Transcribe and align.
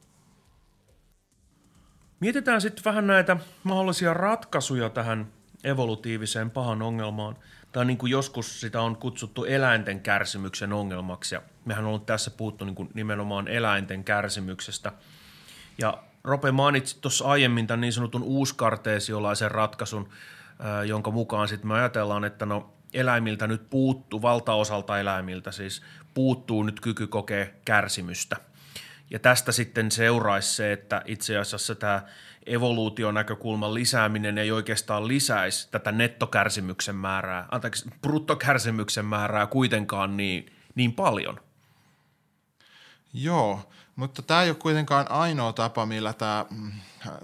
Mietitään 2.21 2.61
sitten 2.61 2.85
vähän 2.85 3.07
näitä 3.07 3.37
mahdollisia 3.63 4.15
ratkaisuja 4.15 4.91
tähän 4.91 5.27
evolutiiviseen 5.65 6.51
pahan 6.51 6.83
ongelmaan. 6.83 7.37
Tai 7.73 7.85
niin 7.85 7.99
kuin 7.99 8.11
joskus 8.11 8.61
sitä 8.61 8.81
on 8.81 8.97
kutsuttu 8.97 9.45
eläinten 9.45 10.01
kärsimyksen 10.01 10.73
ongelmaksi. 10.73 11.35
Ja 11.35 11.43
mehän 11.65 11.85
on 11.85 12.01
tässä 12.01 12.31
puhuttu 12.31 12.65
niin 12.65 12.75
kuin 12.75 12.91
nimenomaan 12.95 13.49
eläinten 13.49 14.05
kärsimyksestä. 14.05 14.93
Ja 15.79 16.03
Rope 16.25 16.53
mainitsi 16.53 16.99
tuossa 17.01 17.25
aiemmin 17.25 17.67
tämän 17.67 17.81
niin 17.81 17.93
sanotun 17.93 18.23
uuskarteesiolaisen 18.23 19.51
ratkaisun, 19.51 20.09
jonka 20.87 21.11
mukaan 21.11 21.49
sitten 21.49 21.69
me 21.69 21.75
ajatellaan, 21.75 22.25
että 22.25 22.47
no 22.47 22.75
eläimiltä 22.95 23.47
nyt 23.47 23.71
puuttuu, 23.71 24.23
valtaosalta 24.23 25.01
eläimiltä 25.01 25.53
siis 25.53 25.83
puuttuu 26.15 26.63
nyt 26.63 26.81
kyky 26.81 27.07
kokea 27.07 27.47
kärsimystä. 27.65 28.37
Ja 29.11 29.19
tästä 29.19 29.53
sitten 29.53 29.91
seuraisi 29.91 30.55
se, 30.55 30.73
että 30.73 31.03
itse 31.07 31.39
asiassa 31.39 31.75
tämä 31.75 32.03
evoluution 32.47 33.15
näkökulman 33.15 33.75
lisääminen 33.75 34.39
ei 34.39 34.53
oikeastaan 34.53 35.09
lisäisi 35.09 35.69
tätä 35.71 35.93
nettokärsimyksen 35.93 36.97
määrää, 36.97 37.49
anteeksi, 37.51 37.91
bruttokärsimyksen 38.03 39.05
määrää 39.05 39.47
kuitenkaan 39.47 40.17
niin, 40.17 40.53
niin 40.75 40.93
paljon. 40.93 41.41
Joo, 43.13 43.71
mutta 43.97 44.23
tämä 44.23 44.43
ei 44.43 44.51
ole 44.51 44.57
kuitenkaan 44.57 45.11
ainoa 45.11 45.53
tapa, 45.53 45.87
millä 45.87 46.13
tämä 46.13 46.47
mm, 46.51 46.73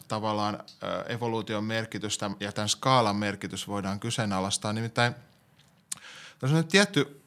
tavallaan 0.08 0.58
evoluution 1.08 1.64
merkitystä 1.64 2.30
ja 2.40 2.52
tämän 2.52 2.68
skaalan 2.68 3.16
merkitys 3.16 3.68
voidaan 3.68 4.00
kyseenalaistaa. 4.00 4.72
Nimittäin– 4.72 5.14
tässä 6.38 6.56
on 6.56 6.62
nyt 6.62 6.68
tietty 6.68 7.22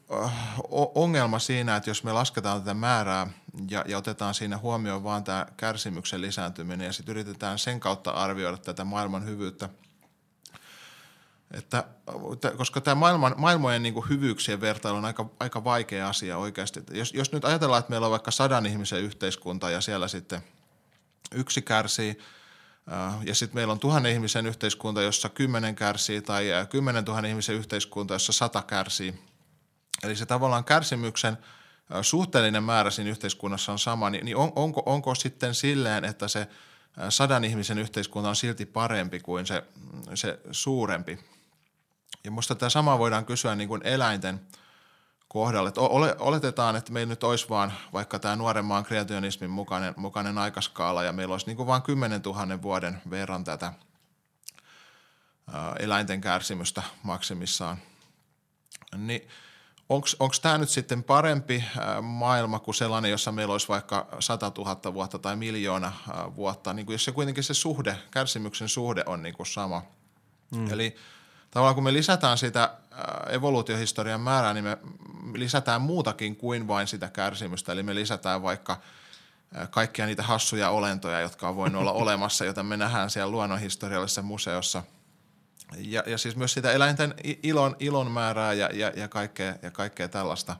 ongelma 0.94 1.38
siinä, 1.38 1.76
että 1.76 1.90
jos 1.90 2.04
me 2.04 2.12
lasketaan 2.12 2.60
tätä 2.60 2.74
määrää 2.74 3.26
ja, 3.70 3.84
ja 3.88 3.98
otetaan 3.98 4.34
siinä 4.34 4.58
huomioon 4.58 5.04
vaan 5.04 5.24
tämä 5.24 5.46
kärsimyksen 5.56 6.20
lisääntyminen 6.20 6.86
ja 6.86 6.92
sitten 6.92 7.12
yritetään 7.12 7.58
sen 7.58 7.80
kautta 7.80 8.10
arvioida 8.10 8.56
tätä 8.56 8.84
maailman 8.84 9.24
hyvyyttä, 9.24 9.68
että, 11.50 11.84
koska 12.56 12.80
tämä 12.80 12.94
maailman, 12.94 13.34
maailmojen 13.36 13.82
niin 13.82 14.08
hyvyyksien 14.08 14.60
vertailu 14.60 14.96
on 14.96 15.04
aika, 15.04 15.30
aika 15.40 15.64
vaikea 15.64 16.08
asia 16.08 16.38
oikeasti. 16.38 16.80
Jos, 16.92 17.14
jos 17.14 17.32
nyt 17.32 17.44
ajatellaan, 17.44 17.80
että 17.80 17.90
meillä 17.90 18.06
on 18.06 18.10
vaikka 18.10 18.30
sadan 18.30 18.66
ihmisen 18.66 19.00
yhteiskunta 19.00 19.70
ja 19.70 19.80
siellä 19.80 20.08
sitten 20.08 20.40
yksi 21.34 21.62
kärsii– 21.62 22.18
ja 23.24 23.34
sitten 23.34 23.54
meillä 23.54 23.72
on 23.72 23.78
tuhannen 23.78 24.12
ihmisen 24.12 24.46
yhteiskunta, 24.46 25.02
jossa 25.02 25.28
kymmenen 25.28 25.74
kärsii, 25.74 26.22
tai 26.22 26.46
kymmenen 26.70 27.04
tuhannen 27.04 27.30
ihmisen 27.30 27.56
yhteiskunta, 27.56 28.14
jossa 28.14 28.32
sata 28.32 28.62
kärsii. 28.62 29.29
Eli 30.02 30.16
se 30.16 30.26
tavallaan 30.26 30.64
kärsimyksen 30.64 31.38
suhteellinen 32.02 32.62
määrä 32.62 32.90
siinä 32.90 33.10
yhteiskunnassa 33.10 33.72
on 33.72 33.78
sama, 33.78 34.10
niin, 34.10 34.24
niin 34.24 34.36
on, 34.36 34.52
onko, 34.56 34.82
onko 34.86 35.14
sitten 35.14 35.54
silleen, 35.54 36.04
että 36.04 36.28
se 36.28 36.48
sadan 37.08 37.44
ihmisen 37.44 37.78
yhteiskunta 37.78 38.28
on 38.28 38.36
silti 38.36 38.66
parempi 38.66 39.20
kuin 39.20 39.46
se, 39.46 39.64
se 40.14 40.40
suurempi? 40.50 41.18
Ja 42.24 42.30
minusta 42.30 42.54
tämä 42.54 42.70
sama 42.70 42.98
voidaan 42.98 43.26
kysyä 43.26 43.54
niin 43.54 43.68
kuin 43.68 43.82
eläinten– 43.84 44.40
kohdalle. 45.32 45.68
Että 45.68 45.80
oletetaan, 46.18 46.76
että 46.76 46.92
meillä 46.92 47.10
nyt 47.10 47.24
olisi 47.24 47.48
vaan 47.48 47.72
vaikka 47.92 48.18
tämä 48.18 48.36
nuoren 48.36 48.64
maan 48.64 48.84
kreationismin 48.84 49.50
mukainen, 49.50 49.94
mukainen 49.96 50.38
aikaskaala 50.38 51.02
ja 51.02 51.12
meillä 51.12 51.32
olisi 51.32 51.46
niin 51.46 51.56
kuin 51.56 51.66
vain 51.66 51.82
10 51.82 52.22
000 52.22 52.62
vuoden 52.62 53.02
verran 53.10 53.44
tätä 53.44 53.72
eläinten 55.78 56.20
kärsimystä 56.20 56.82
maksimissaan. 57.02 57.78
Niin 58.96 59.28
onko 59.90 60.34
tämä 60.42 60.58
nyt 60.58 60.68
sitten 60.68 61.02
parempi 61.02 61.64
maailma 62.02 62.58
kuin 62.58 62.74
sellainen, 62.74 63.10
jossa 63.10 63.32
meillä 63.32 63.52
olisi 63.52 63.68
vaikka 63.68 64.06
100 64.20 64.52
000 64.58 64.94
vuotta 64.94 65.18
tai 65.18 65.36
miljoona 65.36 65.92
vuotta, 66.36 66.72
niin 66.72 66.86
kuin 66.86 66.94
jos 66.94 67.04
se 67.04 67.12
kuitenkin 67.12 67.44
se 67.44 67.54
suhde, 67.54 67.98
kärsimyksen 68.10 68.68
suhde 68.68 69.02
on 69.06 69.22
niin 69.22 69.34
kuin 69.34 69.46
sama. 69.46 69.82
Mm. 70.54 70.70
Eli 70.72 70.96
tavallaan 71.50 71.74
kun 71.74 71.84
me 71.84 71.92
lisätään 71.92 72.38
sitä 72.38 72.74
evoluutiohistorian 73.30 74.20
määrää, 74.20 74.54
niin 74.54 74.64
me 74.64 74.78
lisätään 75.32 75.82
muutakin 75.82 76.36
kuin 76.36 76.68
vain 76.68 76.86
sitä 76.86 77.08
kärsimystä. 77.08 77.72
Eli 77.72 77.82
me 77.82 77.94
lisätään 77.94 78.42
vaikka 78.42 78.80
kaikkia 79.70 80.06
niitä 80.06 80.22
hassuja 80.22 80.70
olentoja, 80.70 81.20
jotka 81.20 81.48
on 81.48 81.56
voinut 81.56 81.80
olla 81.80 81.92
olemassa, 82.04 82.44
joita 82.44 82.62
me 82.62 82.76
nähdään 82.76 83.10
siellä 83.10 83.30
luonnonhistoriallisessa 83.30 84.22
museossa. 84.22 84.82
Ja, 85.76 86.02
ja 86.06 86.18
siis 86.18 86.36
myös 86.36 86.52
sitä 86.52 86.72
eläinten 86.72 87.14
ilon, 87.42 87.76
ilon 87.78 88.10
määrää 88.10 88.52
ja, 88.52 88.70
ja, 88.72 88.92
ja, 88.96 89.08
kaikkea, 89.08 89.54
ja 89.62 89.70
kaikkea 89.70 90.08
tällaista. 90.08 90.56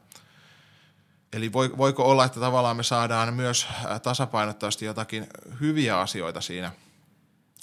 Eli 1.33 1.53
voiko 1.53 2.05
olla, 2.05 2.25
että 2.25 2.41
tavallaan 2.41 2.77
me 2.77 2.83
saadaan 2.83 3.35
myös 3.35 3.67
tasapainottavasti 4.03 4.85
jotakin 4.85 5.27
hyviä 5.61 6.01
asioita 6.01 6.41
siinä. 6.41 6.73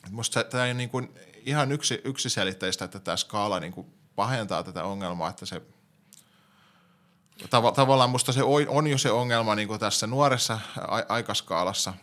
Minusta 0.09 0.43
tämä 0.43 0.65
ei 0.65 0.73
niin 0.73 0.89
kuin 0.89 1.11
ihan 1.45 1.71
yksi, 1.71 2.01
yksiselitteistä, 2.03 2.85
että 2.85 2.99
tämä 2.99 3.17
skaala 3.17 3.59
niin 3.59 3.73
kuin 3.73 3.87
pahentaa 4.15 4.63
tätä 4.63 4.83
ongelmaa, 4.83 5.29
että 5.29 5.45
se 5.45 5.61
tav- 7.43 7.75
tavallaan 7.75 8.09
musta 8.09 8.31
se 8.31 8.43
on 8.67 8.87
jo 8.87 8.97
se 8.97 9.11
ongelma 9.11 9.55
niin 9.55 9.67
kuin 9.67 9.79
tässä 9.79 10.07
nuoressa 10.07 10.59
aikaskaalassa 11.09 11.93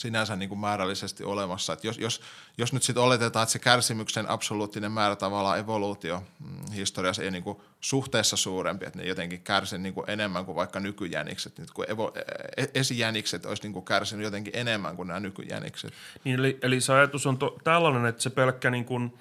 sinänsä 0.00 0.36
niin 0.36 0.48
kuin 0.48 0.58
määrällisesti 0.58 1.24
olemassa. 1.24 1.72
Että 1.72 1.86
jos, 1.86 1.98
jos, 1.98 2.20
jos 2.58 2.72
nyt 2.72 2.82
sitten 2.82 3.02
oletetaan, 3.02 3.42
että 3.42 3.52
se 3.52 3.58
kärsimyksen 3.58 4.30
absoluuttinen 4.30 4.92
määrä 4.92 5.16
tavallaan 5.16 5.58
evoluutio 5.58 6.22
mm, 6.38 6.72
historiassa 6.72 7.22
ei 7.22 7.30
niin 7.30 7.42
kuin 7.42 7.58
suhteessa 7.80 8.36
suurempi, 8.36 8.86
että 8.86 8.98
ne 8.98 9.04
jotenkin 9.04 9.42
kärsi 9.42 9.78
niin 9.78 9.94
kuin 9.94 10.10
enemmän 10.10 10.44
kuin 10.44 10.56
vaikka 10.56 10.80
nykyjänikset. 10.80 11.58
Nyt 11.58 11.70
kun 11.70 11.84
evo, 11.88 12.12
e, 12.56 12.64
esijänikset 12.74 13.46
olisi 13.46 13.62
niin 13.62 13.72
kuin 13.72 13.84
kärsinyt 13.84 14.24
jotenkin 14.24 14.56
enemmän 14.56 14.96
kuin 14.96 15.06
nämä 15.06 15.20
nykyjänikset. 15.20 15.92
Niin, 16.24 16.38
eli, 16.38 16.58
eli 16.62 16.80
se 16.80 16.92
ajatus 16.92 17.26
on 17.26 17.38
to, 17.38 17.58
tällainen, 17.64 18.06
että 18.06 18.22
se 18.22 18.30
pelkkä 18.30 18.70
niin 18.70 18.84
kuin– 18.84 19.12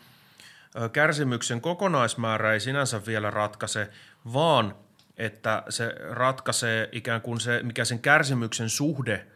kärsimyksen 0.93 1.61
kokonaismäärä 1.61 2.53
ei 2.53 2.59
sinänsä 2.59 3.01
vielä 3.05 3.31
ratkaise, 3.31 3.89
vaan 4.33 4.75
että 5.17 5.63
se 5.69 5.95
ratkaisee 6.09 6.89
ikään 6.91 7.21
kuin 7.21 7.39
se, 7.39 7.63
mikä 7.63 7.85
sen 7.85 7.99
kärsimyksen 7.99 8.69
suhde 8.69 9.27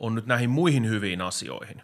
on 0.00 0.14
nyt 0.14 0.26
näihin 0.26 0.50
muihin 0.50 0.88
hyviin 0.88 1.20
asioihin. 1.20 1.82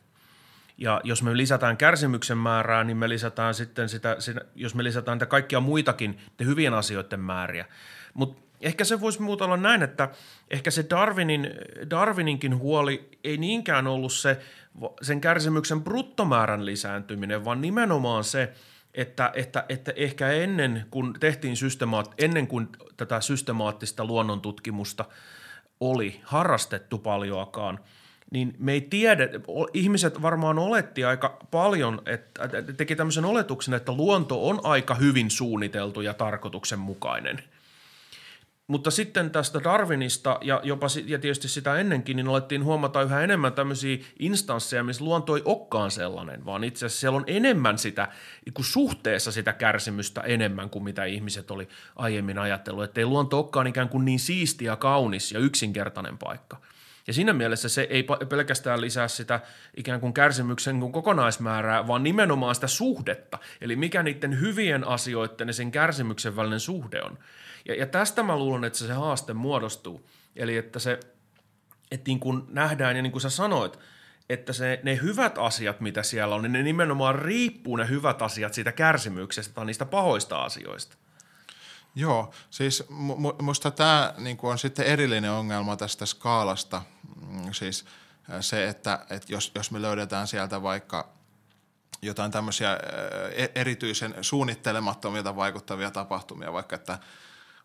Ja 0.79 1.01
jos 1.05 1.23
me 1.23 1.37
lisätään 1.37 1.77
kärsimyksen 1.77 2.39
määrää, 2.39 2.85
niin 2.85 2.97
me 2.97 3.09
lisätään 3.09 3.55
sitten 3.55 3.89
sitä, 3.89 4.17
jos 4.55 4.75
me 4.75 4.85
lisätään 4.85 5.17
niitä 5.17 5.27
kaikkia 5.27 5.61
muitakin 5.61 6.19
te 6.37 6.45
hyvien 6.45 6.75
asioiden 6.75 7.21
määriä. 7.21 7.67
Mutta 8.15 8.43
ehkä 8.61 8.85
se 8.85 9.01
voisi 9.01 9.23
muuta 9.23 9.45
olla 9.45 9.57
näin, 9.57 9.83
että 9.83 10.09
ehkä 10.51 10.71
se 10.71 10.87
Darwinin, 10.91 11.51
Darwininkin 11.91 12.59
huoli 12.59 13.09
ei 13.25 13.37
niinkään 13.37 13.87
ollut 13.87 14.13
se 14.13 14.39
sen 15.03 15.21
kärsimyksen 15.21 15.83
bruttomäärän 15.83 16.67
lisääntyminen, 16.67 17.45
vaan 17.45 17.61
nimenomaan 17.61 18.25
se– 18.25 18.53
että, 18.95 19.31
että, 19.35 19.65
että 19.69 19.93
ehkä 19.97 20.31
ennen 20.31 20.87
kuin 20.91 21.13
tehtiin 21.21 21.57
systemaat, 21.57 22.15
ennen 22.19 22.47
kuin 22.47 22.69
tätä 22.97 23.21
systemaattista 23.21 24.05
luonnontutkimusta 24.05 25.05
oli 25.81 26.21
harrastettu 26.25 26.99
paljoakaan, 26.99 27.79
niin 28.33 28.55
me 28.59 28.73
ei 28.73 28.81
tiedä, 28.81 29.29
ihmiset 29.75 30.23
varmaan 30.23 30.59
oletti 30.59 31.05
aika 31.05 31.39
paljon, 31.51 32.03
että 32.07 32.63
teki 32.77 32.97
tämmöisen 32.97 33.25
oletuksen, 33.25 33.75
että 33.75 33.93
luonto 33.93 34.49
on 34.49 34.61
aika 34.63 34.95
hyvin 34.95 35.31
suunniteltu 35.31 36.01
ja 36.01 36.15
tarkoituksenmukainen– 36.15 37.43
mutta 38.73 38.91
sitten 38.91 39.31
tästä 39.31 39.65
Darwinista 39.65 40.39
ja 40.41 40.61
jopa 40.65 40.87
ja 41.07 41.19
tietysti 41.19 41.49
sitä 41.49 41.77
ennenkin, 41.77 42.17
niin 42.17 42.29
alettiin 42.29 42.65
huomata 42.65 43.03
yhä 43.03 43.21
enemmän 43.21 43.53
tämmöisiä 43.53 43.99
instansseja, 44.19 44.85
missä 44.85 45.05
luonto 45.05 45.37
ei 45.37 45.43
olekaan 45.45 45.91
sellainen, 45.91 46.45
vaan 46.45 46.65
itse 46.65 46.87
asiassa 46.87 47.01
siellä 47.01 47.17
on 47.17 47.25
enemmän 47.27 47.79
sitä, 47.79 48.09
suhteessa 48.61 49.33
sitä 49.33 49.53
kärsimystä 49.53 50.21
enemmän 50.21 50.71
kuin 50.71 50.85
mitä 50.85 51.05
ihmiset 51.05 51.51
oli 51.51 51.69
aiemmin 51.97 52.39
ajatellut. 52.39 52.85
Että 52.85 53.01
ei 53.01 53.07
luonto 53.07 53.39
olekaan 53.39 53.67
ikään 53.67 53.89
kuin 53.89 54.05
niin 54.05 54.21
siisti 54.21 54.65
ja 54.65 54.77
kaunis 54.77 55.33
ja 55.33 55.39
yksinkertainen 55.39 56.19
paikka. 56.19 56.57
Ja 57.07 57.13
siinä 57.13 57.33
mielessä 57.33 57.69
se 57.69 57.83
ei 57.91 58.07
pelkästään 58.29 58.81
lisää 58.81 59.09
sitä 59.09 59.41
ikään 59.77 60.01
kuin 60.01 60.13
kärsimyksen 60.13 60.81
kuin 60.81 60.93
kokonaismäärää, 60.93 61.87
vaan 61.87 62.03
nimenomaan 62.03 62.55
sitä 62.55 62.67
suhdetta. 62.67 63.39
Eli 63.61 63.77
mikä 63.77 64.03
niiden 64.03 64.41
hyvien 64.41 64.87
asioiden 64.87 65.49
ja 65.49 65.55
sen 65.55 65.71
kärsimyksen 65.71 66.37
välinen 66.37 66.61
suhde 66.61 67.03
on. 67.03 67.19
Ja, 67.69 67.75
ja 67.75 67.87
tästä 67.87 68.23
mä 68.23 68.37
luulen, 68.37 68.65
että 68.65 68.79
se, 68.79 68.93
haaste 68.93 69.35
muodostuu. 69.35 70.09
Eli 70.37 70.57
että 70.57 70.79
se, 70.79 71.01
että 71.91 72.09
niin 72.09 72.21
kuin 72.21 72.43
nähdään, 72.49 72.97
ja 72.97 73.03
niin 73.03 73.13
kuin 73.13 73.23
sä 73.23 73.31
sanoit, 73.31 73.79
että 74.29 74.53
se, 74.53 74.81
ne 74.83 74.99
hyvät 75.03 75.39
asiat, 75.39 75.81
mitä 75.81 76.03
siellä 76.03 76.35
on, 76.35 76.43
niin 76.43 76.53
ne 76.53 76.63
nimenomaan 76.63 77.15
riippuu 77.15 77.77
ne 77.77 77.89
hyvät 77.89 78.23
asiat 78.23 78.55
siitä 78.55 78.73
kärsimyksestä 78.73 79.55
tai 79.55 79.65
niistä 79.65 79.87
pahoista 79.87 80.43
asioista. 80.43 80.97
Joo, 81.95 82.35
siis 82.51 82.85
minusta 83.41 83.71
tämä 83.71 84.15
niin 84.19 84.39
on 84.43 84.59
sitten 84.59 84.87
erillinen 84.87 85.31
ongelma 85.33 85.77
tästä 85.77 86.07
skaalasta. 86.07 86.83
Mm, 87.27 87.53
siis 87.53 87.85
se, 88.41 88.69
että, 88.69 89.07
että 89.11 89.33
jos, 89.33 89.53
jos 89.55 89.71
me 89.71 89.83
löydetään 89.83 90.27
sieltä 90.27 90.63
vaikka 90.63 91.09
jotain 92.03 92.31
tämmöisiä 92.31 92.79
e-, 93.37 93.61
erityisen 93.61 94.15
suunnittelemattomia 94.21 95.37
vaikuttavia 95.37 95.91
tapahtumia, 95.91 96.53
vaikka 96.53 96.77
että– 96.77 96.99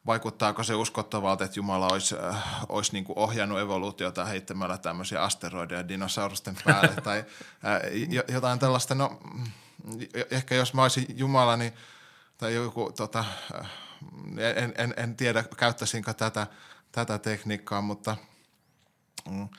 vaikuttaako 0.08 0.64
se 0.64 0.76
uskottavalta, 0.76 1.46
että 1.46 1.60
Jumala 1.60 1.88
olisi, 1.88 2.16
äh, 2.30 2.46
olisi 2.70 2.94
niin 2.94 3.04
kuin 3.04 3.18
ohjannut 3.18 3.60
evoluutiota 3.60 4.26
heittämällä 4.26 4.78
tämmöisiä 4.78 5.24
asteroideja 5.24 5.88
dinosaurusten 5.88 6.58
päälle 6.66 7.02
tai 7.04 7.26
äh, 7.66 8.26
jotain 8.34 8.60
tällaista. 8.60 8.96
No, 8.96 9.20
ehkä 10.32 10.56
jos 10.56 10.74
mä 10.74 10.82
olisin 10.82 11.06
Jumala, 11.10 11.58
niin, 11.58 11.74
tai 12.38 12.56
joku, 12.56 12.92
tota, 12.98 13.26
äh, 13.56 13.70
en, 14.56 14.74
en, 14.78 14.94
en 14.98 15.16
tiedä 15.16 15.44
käyttäisinkö 15.58 16.14
tätä, 16.14 16.48
tätä 16.92 17.20
tekniikkaa, 17.20 17.82
mutta 17.82 18.18
mm, 19.30 19.50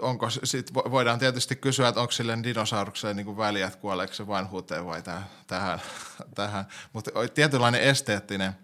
onko 0.00 0.30
sit, 0.30 0.74
voidaan 0.74 1.18
tietysti 1.18 1.56
kysyä, 1.56 1.88
että 1.88 2.00
onko 2.00 2.12
sille 2.12 2.38
dinosaurukselle 2.42 3.14
niin 3.14 3.36
väliä, 3.36 3.66
että 3.66 3.78
kuoleeko 3.78 4.14
se 4.14 4.26
vanhuuteen 4.26 4.86
vai 4.86 5.02
tähän, 5.46 5.80
tähän. 6.34 6.64
mutta 6.92 7.10
tietynlainen 7.34 7.80
esteettinen– 7.80 8.52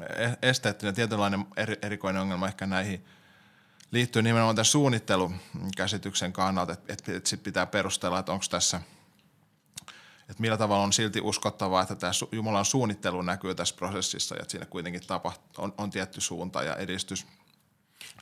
E- 0.00 0.48
esteettinen 0.48 0.94
tietynlainen 0.94 1.46
eri, 1.56 1.76
erikoinen 1.82 2.22
ongelma 2.22 2.48
ehkä 2.48 2.66
näihin 2.66 3.04
liittyy 3.90 4.22
nimenomaan 4.22 4.56
tämän 4.56 4.64
suunnittelukäsityksen 4.64 6.32
kannalta, 6.32 6.72
että, 6.72 6.92
että, 6.92 7.16
että 7.16 7.28
sit 7.28 7.42
pitää 7.42 7.66
perustella, 7.66 8.18
että 8.18 8.32
onko 8.32 8.44
tässä, 8.50 8.80
että 10.30 10.40
millä 10.40 10.56
tavalla 10.56 10.84
on 10.84 10.92
silti 10.92 11.20
uskottavaa, 11.20 11.82
että 11.82 11.94
tämä 11.94 12.12
Jumalan 12.32 12.64
suunnittelu 12.64 13.22
näkyy 13.22 13.54
tässä 13.54 13.74
prosessissa 13.76 14.34
ja 14.34 14.42
että 14.42 14.50
siinä 14.50 14.66
kuitenkin 14.66 15.06
tapahtuu, 15.06 15.64
on, 15.64 15.74
on 15.78 15.90
tietty 15.90 16.20
suunta 16.20 16.62
ja 16.62 16.76
edistys. 16.76 17.26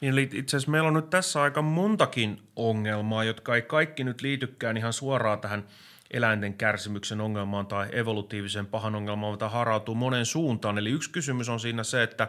Niin, 0.00 0.18
itse 0.18 0.56
asiassa 0.56 0.70
meillä 0.70 0.88
on 0.88 0.94
nyt 0.94 1.10
tässä 1.10 1.42
aika 1.42 1.62
montakin 1.62 2.42
ongelmaa, 2.56 3.24
jotka 3.24 3.54
ei 3.54 3.62
kaikki 3.62 4.04
nyt 4.04 4.22
liitykään 4.22 4.76
ihan 4.76 4.92
suoraan 4.92 5.40
tähän– 5.40 5.66
eläinten 6.14 6.54
kärsimyksen 6.54 7.20
ongelmaan 7.20 7.66
tai 7.66 7.88
evolutiivisen 7.92 8.66
pahan 8.66 8.94
ongelmaan, 8.94 9.32
mutta 9.32 9.48
harautuu 9.48 9.94
monen 9.94 10.26
suuntaan. 10.26 10.78
Eli 10.78 10.90
yksi 10.90 11.10
kysymys 11.10 11.48
on 11.48 11.60
siinä 11.60 11.84
se, 11.84 12.02
että 12.02 12.28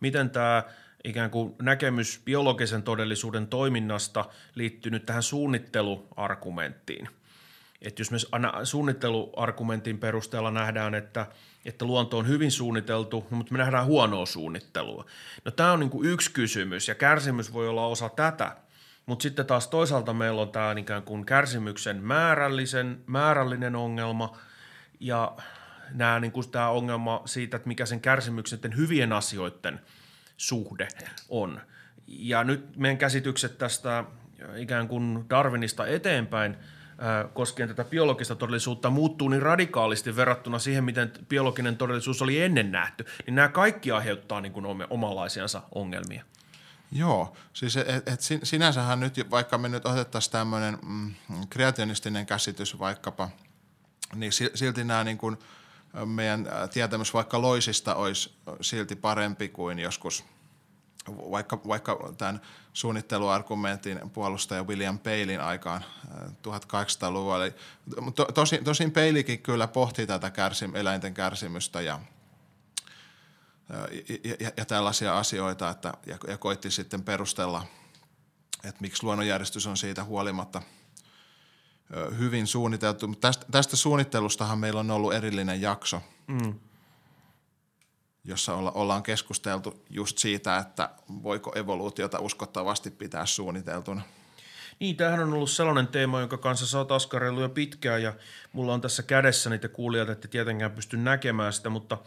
miten 0.00 0.30
tämä 0.30 0.62
ikään 1.04 1.30
kuin 1.30 1.54
näkemys 1.62 2.20
biologisen 2.24 2.82
todellisuuden 2.82 3.46
toiminnasta 3.46 4.24
liittyy 4.54 4.92
nyt 4.92 5.06
tähän 5.06 5.22
suunnitteluargumenttiin. 5.22 7.08
Että 7.86 8.00
jos 8.00 8.10
me 8.10 8.18
suunnitteluargumentin 8.64 9.98
perusteella 9.98 10.50
nähdään, 10.50 10.94
että, 10.94 11.26
että 11.64 11.84
luonto 11.84 12.18
on 12.18 12.28
hyvin 12.28 12.50
suunniteltu, 12.50 13.26
mutta 13.30 13.52
me 13.52 13.58
nähdään 13.58 13.86
huonoa 13.86 14.26
suunnittelua. 14.26 15.06
No 15.44 15.50
tämä 15.50 15.72
on 15.72 15.80
niin 15.80 15.90
kuin 15.90 16.08
yksi 16.08 16.32
kysymys 16.32 16.88
ja 16.88 16.94
kärsimys 16.94 17.52
voi 17.52 17.68
olla 17.68 17.86
osa 17.86 18.08
tätä– 18.08 18.56
mutta 19.06 19.22
sitten 19.22 19.46
taas 19.46 19.68
toisaalta 19.68 20.12
meillä 20.12 20.42
on 20.42 20.52
tämä 20.52 20.74
ikään 20.78 21.02
kuin 21.02 21.26
kärsimyksen 21.26 22.02
määrällisen, 22.02 23.00
määrällinen 23.06 23.76
ongelma 23.76 24.38
ja 25.00 25.36
nämä, 25.90 26.20
niin 26.20 26.32
kuin 26.32 26.50
tämä 26.50 26.68
ongelma 26.68 27.22
siitä, 27.24 27.56
että 27.56 27.68
mikä 27.68 27.86
sen 27.86 28.00
kärsimyksen 28.00 28.76
hyvien 28.76 29.12
asioiden 29.12 29.80
suhde 30.36 30.88
on. 31.28 31.60
Ja 32.06 32.44
nyt 32.44 32.76
meidän 32.76 32.98
käsitykset 32.98 33.58
tästä 33.58 34.04
ikään 34.56 34.88
kuin 34.88 35.24
Darwinista 35.30 35.86
eteenpäin 35.86 36.56
koskien 37.34 37.68
tätä 37.68 37.84
biologista 37.84 38.34
todellisuutta 38.34 38.90
muuttuu 38.90 39.28
niin 39.28 39.42
radikaalisti 39.42 40.16
verrattuna 40.16 40.58
siihen, 40.58 40.84
miten 40.84 41.12
biologinen 41.28 41.76
todellisuus 41.76 42.22
oli 42.22 42.42
ennen 42.42 42.72
nähty, 42.72 43.06
niin 43.26 43.34
nämä 43.34 43.48
kaikki 43.48 43.92
aiheuttaa 43.92 44.40
niin 44.40 44.52
kuin 44.52 44.66
omanlaisiansa 44.90 45.62
ongelmia. 45.74 46.24
Joo, 46.92 47.36
siis 47.52 47.76
et, 47.76 48.08
et 48.08 48.20
sinänsähän 48.42 49.00
nyt, 49.00 49.30
vaikka 49.30 49.58
me 49.58 49.68
nyt 49.68 49.86
otettaisiin 49.86 50.32
tämmöinen 50.32 50.78
mm, 50.82 51.14
kreationistinen 51.50 52.26
käsitys 52.26 52.78
vaikkapa, 52.78 53.28
niin 54.14 54.32
silti 54.54 54.84
nämä 54.84 55.04
niin 55.04 55.18
kuin 55.18 55.36
meidän 56.04 56.48
tietämys 56.72 57.14
vaikka 57.14 57.42
loisista 57.42 57.94
olisi 57.94 58.34
silti 58.60 58.96
parempi 58.96 59.48
kuin 59.48 59.78
joskus 59.78 60.24
vaikka, 61.08 61.60
vaikka 61.68 62.12
tämän 62.18 62.40
suunnitteluargumentin 62.72 64.10
puolustaja 64.10 64.64
William 64.64 64.98
Palin 64.98 65.40
aikaan 65.40 65.84
1800-luvulla. 66.42 67.44
To, 68.14 68.24
tosin, 68.24 68.64
tosin 68.64 68.90
Peilikin 68.90 69.42
kyllä 69.42 69.68
pohti 69.68 70.06
tätä 70.06 70.30
kärsim, 70.30 70.74
eläinten 70.74 71.14
kärsimystä 71.14 71.80
ja– 71.80 72.00
ja, 74.24 74.36
ja, 74.40 74.50
ja 74.56 74.64
tällaisia 74.64 75.18
asioita, 75.18 75.70
että, 75.70 75.92
ja, 76.06 76.18
ja 76.28 76.38
koitti 76.38 76.70
sitten 76.70 77.02
perustella, 77.02 77.64
että 78.64 78.80
miksi 78.80 79.02
luonnonjärjestys 79.04 79.66
on 79.66 79.76
siitä 79.76 80.04
huolimatta 80.04 80.62
hyvin 82.18 82.46
suunniteltu. 82.46 83.14
Tästä, 83.14 83.46
tästä 83.50 83.76
suunnittelustahan 83.76 84.58
meillä 84.58 84.80
on 84.80 84.90
ollut 84.90 85.14
erillinen 85.14 85.60
jakso, 85.60 86.02
mm. 86.26 86.54
Jossa 88.26 88.54
olla, 88.54 88.72
ollaan 88.72 89.02
keskusteltu 89.02 89.84
just 89.90 90.18
siitä, 90.18 90.58
että 90.58 90.90
voiko 91.22 91.52
evoluutiota 91.54 92.18
uskottavasti 92.18 92.90
pitää 92.90 93.26
suunniteltuna. 93.26 94.02
Niin, 94.80 94.96
tämähän 94.96 95.20
on 95.20 95.32
ollut 95.32 95.50
sellainen 95.50 95.88
teema, 95.88 96.20
jonka 96.20 96.38
kanssa 96.38 96.66
sä 96.66 96.78
oot 96.78 96.92
askarellut 96.92 97.42
jo 97.42 97.48
pitkään 97.48 98.02
ja 98.02 98.12
mulla 98.52 98.74
on 98.74 98.80
tässä 98.80 99.02
kädessä 99.02 99.50
niitä 99.50 99.68
kuulijat, 99.68 100.08
että 100.08 100.28
tietenkään 100.28 100.72
pysty 100.72 100.96
näkemään 100.96 101.52
sitä, 101.52 101.70
mutta– 101.70 101.98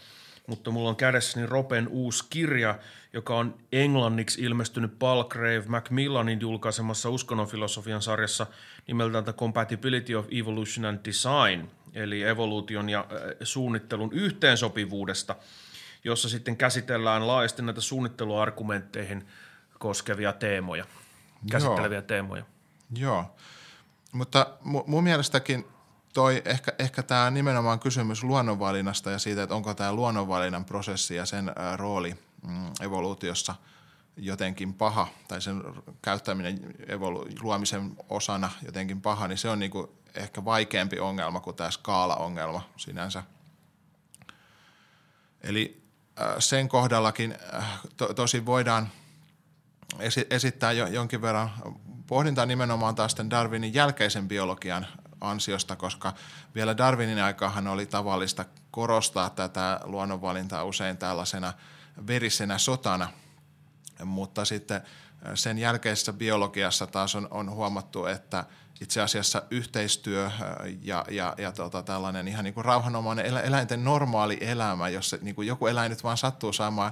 mutta 0.49 0.71
mulla 0.71 0.89
on 0.89 0.95
kädessäni 0.95 1.45
Ropen 1.45 1.87
uusi 1.87 2.23
kirja, 2.29 2.79
joka 3.13 3.37
on 3.37 3.55
englanniksi 3.71 4.41
ilmestynyt 4.41 4.99
Palgrave 4.99 5.63
Macmillanin 5.67 6.41
julkaisemassa 6.41 7.09
uskonnonfilosofian 7.09 8.01
sarjassa 8.01 8.47
nimeltään 8.87 9.23
The 9.23 9.33
Compatibility 9.33 10.15
of 10.15 10.25
Evolution 10.31 10.85
and 10.85 10.99
Design, 11.05 11.67
eli 11.93 12.23
evoluution 12.23 12.89
ja 12.89 12.99
äh, 12.99 13.35
suunnittelun 13.43 14.13
yhteensopivuudesta, 14.13 15.35
jossa 16.03 16.29
sitten 16.29 16.57
käsitellään 16.57 17.27
laajasti 17.27 17.61
näitä 17.61 17.81
suunnitteluargumentteihin 17.81 19.27
koskevia 19.79 20.33
teemoja, 20.33 20.85
käsitteleviä 21.51 21.97
Joo. 21.97 22.07
teemoja. 22.07 22.43
Joo, 22.95 23.35
mutta 24.11 24.47
mun 24.63 25.03
mielestäkin– 25.03 25.65
toi 26.13 26.41
ehkä, 26.45 26.73
ehkä 26.79 27.03
tämä 27.03 27.31
nimenomaan 27.31 27.79
kysymys 27.79 28.23
luonnonvalinnasta 28.23 29.11
ja 29.11 29.19
siitä, 29.19 29.43
että 29.43 29.55
onko 29.55 29.73
tämä 29.73 29.93
luonnonvalinnan 29.93 30.65
prosessi 30.65 31.15
ja 31.15 31.25
sen 31.25 31.51
ää, 31.55 31.77
rooli 31.77 32.15
mm, 32.47 32.71
evoluutiossa 32.81 33.55
jotenkin 34.17 34.73
paha 34.73 35.07
tai 35.27 35.41
sen 35.41 35.63
käyttäminen 36.01 36.75
evolu- 36.87 37.27
luomisen 37.41 37.91
osana 38.09 38.51
jotenkin 38.65 39.01
paha, 39.01 39.27
niin 39.27 39.37
se 39.37 39.49
on 39.49 39.59
niinku 39.59 39.95
ehkä 40.15 40.45
vaikeampi 40.45 40.99
ongelma 40.99 41.39
kuin 41.39 41.55
tämä 41.55 41.71
skaala-ongelma 41.71 42.69
sinänsä. 42.77 43.23
Eli 45.41 45.83
sen 46.39 46.69
kohdallakin 46.69 47.35
to, 47.97 48.13
tosi 48.13 48.45
voidaan 48.45 48.89
esittää 50.29 50.71
jo, 50.71 50.87
jonkin 50.87 51.21
verran 51.21 51.51
pohdintaa 52.07 52.45
nimenomaan 52.45 52.95
taas 52.95 53.15
Darwinin 53.29 53.73
jälkeisen 53.73 54.27
biologian 54.27 54.87
ansiosta, 55.21 55.75
koska 55.75 56.13
vielä 56.55 56.77
Darwinin 56.77 57.23
aikahan 57.23 57.67
oli 57.67 57.85
tavallista 57.85 58.45
korostaa 58.71 59.29
tätä 59.29 59.79
luonnonvalintaa 59.83 60.63
usein 60.63 60.97
tällaisena 60.97 61.53
verisenä 62.07 62.57
sotana, 62.57 63.09
mutta 64.05 64.45
sitten 64.45 64.81
sen 65.33 65.57
jälkeisessä 65.57 66.13
biologiassa 66.13 66.87
taas 66.87 67.15
on, 67.15 67.27
on 67.31 67.51
huomattu, 67.51 68.05
että 68.05 68.45
itse 68.81 69.01
asiassa 69.01 69.43
yhteistyö 69.51 70.31
ja, 70.81 71.05
ja, 71.09 71.35
ja 71.37 71.51
tota, 71.51 71.83
tällainen 71.83 72.27
ihan 72.27 72.43
niin 72.43 72.53
kuin 72.53 72.65
rauhanomainen 72.65 73.25
eläinten 73.25 73.83
normaali 73.83 74.37
elämä, 74.41 74.89
jos 74.89 75.09
se, 75.09 75.19
niin 75.21 75.35
kuin 75.35 75.47
joku 75.47 75.67
eläin 75.67 75.89
nyt 75.89 76.03
vaan 76.03 76.17
sattuu 76.17 76.53
saamaan 76.53 76.91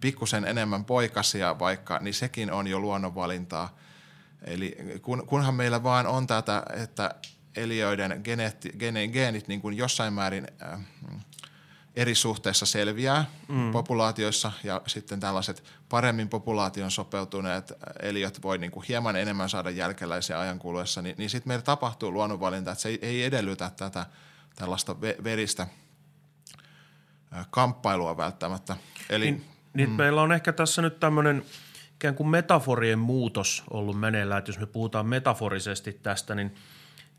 pikkusen 0.00 0.44
enemmän 0.44 0.84
poikasia 0.84 1.58
vaikka, 1.58 1.98
niin 1.98 2.14
sekin 2.14 2.52
on 2.52 2.66
jo 2.66 2.80
luonnonvalintaa. 2.80 3.76
Eli 4.44 4.76
kun, 5.02 5.26
kunhan 5.26 5.54
meillä 5.54 5.82
vaan 5.82 6.06
on 6.06 6.26
tätä, 6.26 6.62
että 6.74 7.14
eliöiden 7.56 8.20
geneetti, 8.24 8.72
gene, 8.78 9.08
geenit 9.08 9.48
niin 9.48 9.60
kuin 9.60 9.76
jossain 9.76 10.12
määrin 10.12 10.46
äh, 10.62 10.80
eri 11.98 12.14
suhteessa 12.14 12.66
selviää 12.66 13.24
mm. 13.48 13.72
populaatioissa 13.72 14.52
ja 14.64 14.82
sitten 14.86 15.20
tällaiset 15.20 15.64
paremmin 15.88 16.28
populaation 16.28 16.90
sopeutuneet 16.90 17.72
eliöt 18.02 18.42
voi 18.42 18.58
niin 18.58 18.70
kuin 18.70 18.84
hieman 18.88 19.16
enemmän 19.16 19.48
saada 19.48 19.70
jälkeläisiä 19.70 20.40
ajan 20.40 20.58
kuluessa, 20.58 21.02
niin, 21.02 21.14
niin 21.18 21.30
sitten 21.30 21.48
meillä 21.48 21.62
tapahtuu 21.62 22.12
luonnonvalinta, 22.12 22.70
että 22.70 22.82
se 22.82 22.88
ei, 22.88 22.98
ei 23.02 23.24
edellytä 23.24 23.70
tätä 23.76 24.06
tällaista 24.54 25.00
veristä 25.00 25.66
kamppailua 27.50 28.16
välttämättä. 28.16 28.76
Eli, 29.10 29.24
niin, 29.24 29.44
niin 29.74 29.90
mm. 29.90 29.96
meillä 29.96 30.22
on 30.22 30.32
ehkä 30.32 30.52
tässä 30.52 30.82
nyt 30.82 31.00
tämmöinen 31.00 31.44
ikään 31.94 32.14
kuin 32.14 32.28
metaforien 32.28 32.98
muutos 32.98 33.64
ollut 33.70 34.00
meneillään. 34.00 34.38
Että 34.38 34.48
jos 34.48 34.58
me 34.58 34.66
puhutaan 34.66 35.06
metaforisesti 35.06 35.92
tästä, 35.92 36.34
niin, 36.34 36.54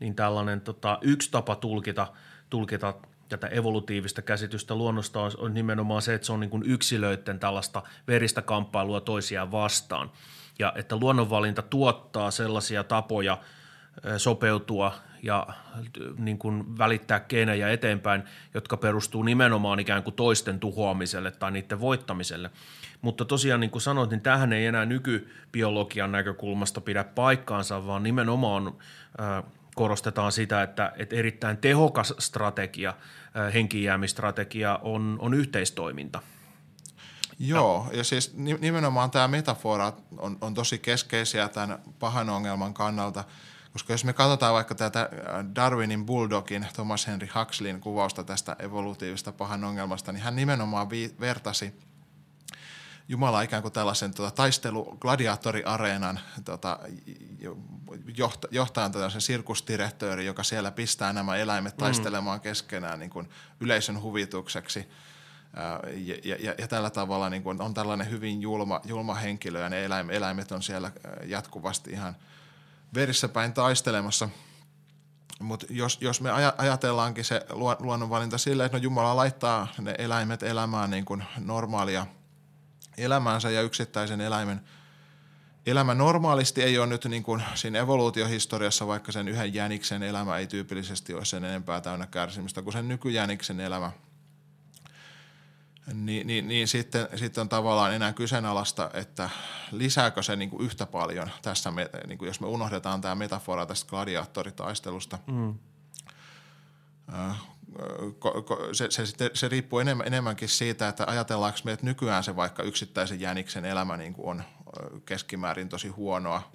niin 0.00 0.14
tällainen 0.14 0.60
tota, 0.60 0.98
yksi 1.02 1.30
tapa 1.30 1.56
tulkita, 1.56 2.06
tulkita 2.50 2.94
tätä 3.30 3.46
evolutiivista 3.46 4.22
käsitystä 4.22 4.74
luonnosta 4.74 5.20
on, 5.20 5.30
on 5.38 5.54
nimenomaan 5.54 6.02
se, 6.02 6.14
että 6.14 6.26
se 6.26 6.32
on 6.32 6.40
niin 6.40 6.50
kuin 6.50 6.62
yksilöiden 6.66 7.38
tällaista 7.38 7.82
veristä 8.08 8.42
kamppailua 8.42 9.00
toisiaan 9.00 9.52
vastaan. 9.52 10.10
Ja 10.58 10.72
että 10.76 10.96
luonnonvalinta 10.96 11.62
tuottaa 11.62 12.30
sellaisia 12.30 12.84
tapoja 12.84 13.38
sopeutua 14.16 14.92
ja 15.22 15.46
niin 16.18 16.38
kuin 16.38 16.78
välittää 16.78 17.20
keinejä 17.20 17.70
eteenpäin, 17.70 18.22
jotka 18.54 18.76
perustuu 18.76 19.22
nimenomaan 19.22 19.80
ikään 19.80 20.02
kuin 20.02 20.14
toisten 20.14 20.60
tuhoamiselle 20.60 21.30
tai 21.30 21.50
niiden 21.50 21.80
voittamiselle. 21.80 22.50
Mutta 23.02 23.24
tosiaan 23.24 23.60
niin 23.60 23.70
kuin 23.70 23.82
sanoit, 23.82 24.10
niin 24.10 24.20
tähän 24.20 24.52
ei 24.52 24.66
enää 24.66 24.84
nykybiologian 24.86 26.12
näkökulmasta 26.12 26.80
pidä 26.80 27.04
paikkaansa, 27.04 27.86
vaan 27.86 28.02
nimenomaan 28.02 28.66
äh, 29.20 29.44
korostetaan 29.74 30.32
sitä, 30.32 30.62
että, 30.62 30.92
että 30.96 31.16
erittäin 31.16 31.56
tehokas 31.56 32.14
strategia, 32.18 32.94
henkijäämistrategia 33.54 34.78
on, 34.82 35.18
on 35.20 35.34
yhteistoiminta. 35.34 36.22
Joo, 37.38 37.90
ja 37.92 38.04
siis 38.04 38.34
nimenomaan 38.60 39.10
tämä 39.10 39.28
metafora 39.28 39.92
on, 40.18 40.38
on 40.40 40.54
tosi 40.54 40.78
keskeisiä 40.78 41.48
tämän 41.48 41.78
pahan 41.98 42.30
ongelman 42.30 42.74
kannalta– 42.74 43.24
koska 43.72 43.92
jos 43.92 44.04
me 44.04 44.12
katsotaan 44.12 44.54
vaikka 44.54 44.74
tätä 44.74 45.00
äh, 45.00 45.44
Darwinin 45.54 46.06
Bulldogin, 46.06 46.66
Thomas 46.72 47.06
Henry 47.06 47.28
Huxleyn 47.34 47.80
kuvausta 47.80 48.24
tästä 48.24 48.56
evolutiivista 48.58 49.32
pahan 49.32 49.64
ongelmasta, 49.64 50.12
niin 50.12 50.22
hän 50.22 50.36
nimenomaan 50.36 50.90
vi- 50.90 51.14
vertasi 51.20 51.74
Jumala 53.10 53.42
ikään 53.42 53.62
kuin 53.62 53.72
tällaisen 53.72 54.14
tota, 54.14 54.30
taistelu 54.30 54.96
gladiaattoriareenan 55.00 56.20
tota, 56.44 56.78
johta, 58.16 58.48
johtajan 58.50 58.92
tällaisen 58.92 59.20
sirkusdirektööri, 59.20 60.26
joka 60.26 60.42
siellä 60.42 60.70
pistää 60.70 61.12
nämä 61.12 61.36
eläimet 61.36 61.76
mm. 61.76 61.78
taistelemaan 61.78 62.40
keskenään 62.40 62.98
niin 63.00 63.10
kuin 63.10 63.28
yleisön 63.60 64.02
huvitukseksi. 64.02 64.88
Äh, 65.58 65.96
ja, 66.24 66.36
ja, 66.38 66.54
ja 66.58 66.68
tällä 66.68 66.90
tavalla 66.90 67.30
niin 67.30 67.42
kuin 67.42 67.62
on 67.62 67.74
tällainen 67.74 68.10
hyvin 68.10 68.42
julma, 68.42 68.80
julma 68.84 69.14
henkilö 69.14 69.60
ja 69.60 69.68
ne 69.68 69.84
eläimet 70.10 70.52
on 70.52 70.62
siellä 70.62 70.92
jatkuvasti 71.26 71.90
ihan– 71.90 72.16
verissä 72.94 73.28
päin 73.28 73.52
taistelemassa. 73.52 74.28
Mutta 75.40 75.66
jos, 75.70 75.98
jos 76.00 76.20
me 76.20 76.30
ajatellaankin 76.58 77.24
se 77.24 77.46
luonnonvalinta 77.80 78.38
silleen, 78.38 78.66
että 78.66 78.78
no 78.78 78.82
Jumala 78.82 79.16
laittaa 79.16 79.68
ne 79.78 79.94
eläimet 79.98 80.42
elämään 80.42 80.90
niin 80.90 81.04
kuin 81.04 81.24
normaalia 81.38 82.06
elämäänsä 83.00 83.50
ja 83.50 83.62
yksittäisen 83.62 84.20
eläimen 84.20 84.60
elämä 85.66 85.94
normaalisti 85.94 86.62
ei 86.62 86.78
ole 86.78 86.86
nyt 86.86 87.04
niin 87.04 87.22
kuin 87.22 87.42
siinä 87.54 87.78
evoluutiohistoriassa, 87.78 88.86
vaikka 88.86 89.12
sen 89.12 89.28
yhden 89.28 89.54
jäniksen 89.54 90.02
elämä 90.02 90.36
ei 90.36 90.46
tyypillisesti 90.46 91.14
ole 91.14 91.24
sen 91.24 91.44
enempää 91.44 91.80
täynnä 91.80 92.06
kärsimistä 92.06 92.62
kuin 92.62 92.72
sen 92.72 92.88
nykyjäniksen 92.88 93.60
elämä– 93.60 93.92
niin, 95.94 96.26
niin, 96.26 96.48
niin 96.48 96.68
sitten, 96.68 97.08
sitten 97.16 97.42
on 97.42 97.48
tavallaan 97.48 97.94
enää 97.94 98.12
kyseenalaista, 98.12 98.90
että 98.94 99.30
lisääkö 99.72 100.22
se 100.22 100.36
niin 100.36 100.50
kuin 100.50 100.64
yhtä 100.64 100.86
paljon 100.86 101.30
tässä, 101.42 101.72
niin 102.06 102.18
kuin 102.18 102.26
jos 102.26 102.40
me 102.40 102.46
unohdetaan 102.46 103.00
tämä 103.00 103.14
metafora 103.14 103.66
tästä 103.66 103.90
gladiaattoritaistelusta. 103.90 105.18
Mm. 105.26 105.54
Se, 108.72 108.90
se, 108.90 109.06
se, 109.06 109.30
se 109.34 109.48
riippuu 109.48 109.78
enemmän, 109.78 110.06
enemmänkin 110.06 110.48
siitä, 110.48 110.88
että 110.88 111.04
ajatellaanko 111.06 111.58
me, 111.64 111.72
että 111.72 111.86
nykyään 111.86 112.24
se 112.24 112.36
vaikka 112.36 112.62
yksittäisen 112.62 113.20
jäniksen 113.20 113.64
elämä 113.64 113.96
niin 113.96 114.12
kuin 114.12 114.28
on 114.28 114.42
keskimäärin 115.04 115.68
tosi 115.68 115.88
huonoa– 115.88 116.42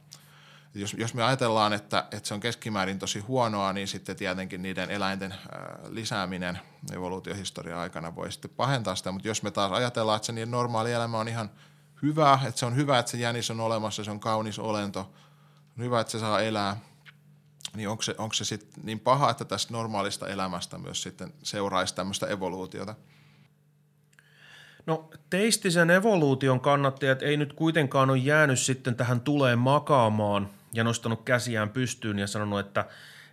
jos, 0.76 0.94
jos 0.94 1.14
me 1.14 1.24
ajatellaan, 1.24 1.74
että, 1.74 2.06
että 2.12 2.28
se 2.28 2.34
on 2.34 2.40
keskimäärin 2.40 3.00
tosi 3.00 3.20
huonoa, 3.20 3.74
niin 3.74 3.88
sitten 3.88 4.16
tietenkin 4.16 4.62
niiden 4.62 4.92
eläinten 4.92 5.36
lisääminen 5.90 6.60
evoluutiohistorian 6.94 7.80
aikana 7.80 8.16
voi 8.16 8.32
sitten 8.32 8.52
pahentaa 8.52 8.96
sitä, 8.96 9.12
mutta 9.12 9.28
jos 9.28 9.44
me 9.44 9.52
taas 9.52 9.72
ajatellaan, 9.72 10.16
että 10.16 10.26
se 10.26 10.32
niiden 10.32 10.52
normaali 10.52 10.92
elämä 10.92 11.20
on 11.20 11.28
ihan 11.28 11.52
hyvä, 12.02 12.40
että 12.48 12.60
se 12.60 12.66
on 12.66 12.76
hyvä, 12.76 13.00
että 13.00 13.12
se 13.12 13.18
jänis 13.18 13.52
on 13.52 13.60
olemassa, 13.60 14.04
se 14.04 14.12
on 14.12 14.20
kaunis 14.20 14.60
olento, 14.60 15.00
on 15.78 15.84
hyvä, 15.84 16.00
että 16.00 16.12
se 16.12 16.20
saa 16.20 16.42
elää, 16.42 16.78
niin 17.76 17.90
onko 17.90 18.04
se, 18.04 18.16
onko 18.18 18.34
se 18.34 18.46
sitten 18.46 18.84
niin 18.84 19.00
paha, 19.00 19.30
että 19.30 19.46
tästä 19.46 19.74
normaalista 19.74 20.28
elämästä 20.28 20.78
myös 20.78 21.04
sitten 21.04 21.34
seuraisi 21.44 21.96
tämmöistä 21.96 22.28
evoluutiota? 22.28 22.96
No 24.86 25.10
teistisen 25.30 25.90
evoluution 25.90 26.60
kannattajat 26.60 27.22
ei 27.22 27.38
nyt 27.38 27.54
kuitenkaan 27.54 28.10
ole 28.10 28.18
jäänyt 28.18 28.60
sitten 28.60 28.96
tähän 28.96 29.22
tulee 29.22 29.56
makaamaan– 29.56 30.50
ja 30.76 30.84
nostanut 30.84 31.24
käsiään 31.24 31.70
pystyyn 31.70 32.20
ja 32.20 32.28
sanonut, 32.28 32.60
että, 32.60 32.86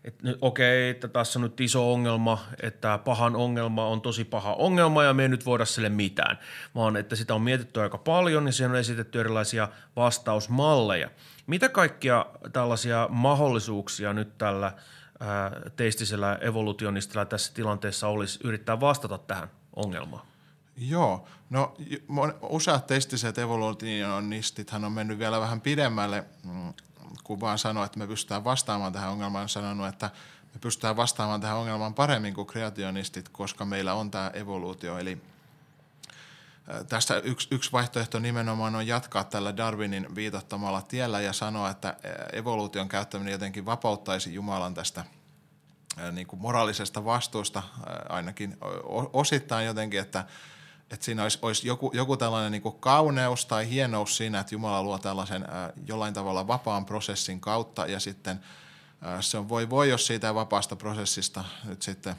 että 0.04 0.28
okei, 0.40 0.90
että 0.90 1.08
tässä 1.08 1.38
on 1.38 1.42
nyt 1.42 1.60
iso 1.60 1.92
ongelma, 1.92 2.44
että 2.62 2.98
pahan 3.04 3.36
ongelma 3.36 3.86
on 3.86 4.00
tosi 4.00 4.24
paha 4.24 4.54
ongelma 4.54 5.04
ja 5.04 5.14
me 5.14 5.22
ei 5.22 5.28
nyt 5.28 5.46
voida 5.46 5.64
sille 5.64 5.88
mitään, 5.88 6.38
vaan 6.74 6.96
että 6.96 7.16
sitä 7.16 7.34
on 7.34 7.42
mietitty 7.42 7.80
aika 7.80 7.98
paljon 7.98 8.46
ja 8.46 8.52
siihen 8.52 8.70
on 8.70 8.76
esitetty 8.76 9.20
erilaisia 9.20 9.68
vastausmalleja. 9.96 11.10
Mitä 11.46 11.68
kaikkia 11.68 12.26
tällaisia 12.52 13.08
mahdollisuuksia 13.10 14.12
nyt 14.12 14.38
tällä 14.38 14.72
ää, 15.20 15.52
teistisellä 15.76 16.38
evolutionistilla 16.40 17.24
tässä 17.24 17.54
tilanteessa 17.54 18.08
olisi 18.08 18.38
yrittää 18.44 18.80
vastata 18.80 19.18
tähän 19.18 19.50
ongelmaan? 19.76 20.26
Joo, 20.76 21.26
no 21.50 21.74
useat 22.42 22.86
teistiset 22.86 23.38
evolutionistithan 23.38 24.84
on 24.84 24.92
mennyt 24.92 25.18
vielä 25.18 25.40
vähän 25.40 25.60
pidemmälle 25.60 26.24
mm, 26.44 26.72
kun 27.24 27.40
vaan 27.40 27.58
sanoo, 27.58 27.84
että 27.84 27.98
me 27.98 28.06
pystytään 28.06 28.44
vastaamaan 28.44 28.92
tähän 28.92 29.10
ongelmaan, 29.10 29.42
on 29.42 29.48
sanonut, 29.48 29.88
että 29.88 30.10
me 30.54 30.60
pystytään 30.60 30.96
vastaamaan 30.96 31.40
tähän 31.40 31.56
ongelmaan 31.56 31.94
paremmin 31.94 32.34
kuin 32.34 32.46
kreationistit, 32.46 33.28
koska 33.28 33.64
meillä 33.64 33.94
on 33.94 34.10
tämä 34.10 34.30
evoluutio. 34.34 34.98
Eli 34.98 35.22
tässä 36.88 37.16
yksi, 37.18 37.48
yksi 37.50 37.72
vaihtoehto 37.72 38.18
nimenomaan 38.18 38.76
on 38.76 38.86
jatkaa 38.86 39.24
tällä 39.24 39.56
Darwinin 39.56 40.14
viitottamalla 40.14 40.82
tiellä 40.82 41.20
ja 41.20 41.32
sanoa, 41.32 41.70
että 41.70 41.96
evoluution 42.32 42.88
käyttäminen 42.88 43.32
jotenkin 43.32 43.66
vapauttaisi 43.66 44.34
Jumalan 44.34 44.74
tästä 44.74 45.04
niin 46.12 46.26
kuin 46.26 46.42
moraalisesta 46.42 47.04
vastuusta 47.04 47.62
ainakin 48.08 48.56
osittain 49.12 49.66
jotenkin, 49.66 50.00
että 50.00 50.24
että 50.92 51.04
siinä 51.04 51.22
olisi, 51.22 51.38
olisi 51.42 51.66
joku, 51.66 51.90
joku 51.94 52.16
tällainen 52.16 52.52
niin 52.52 52.80
kauneus 52.80 53.46
tai 53.46 53.70
hienous 53.70 54.16
siinä, 54.16 54.40
että 54.40 54.54
Jumala 54.54 54.82
luo 54.82 54.98
tällaisen 54.98 55.42
äh, 55.42 55.72
jollain 55.86 56.14
tavalla 56.14 56.46
vapaan 56.46 56.86
prosessin 56.86 57.40
kautta 57.40 57.86
ja 57.86 58.00
sitten 58.00 58.40
äh, 59.06 59.20
se 59.20 59.38
on 59.38 59.48
voi 59.48 59.70
voi, 59.70 59.88
jos 59.88 60.06
siitä 60.06 60.34
vapaasta 60.34 60.76
prosessista 60.76 61.44
nyt 61.64 61.82
sitten 61.82 62.16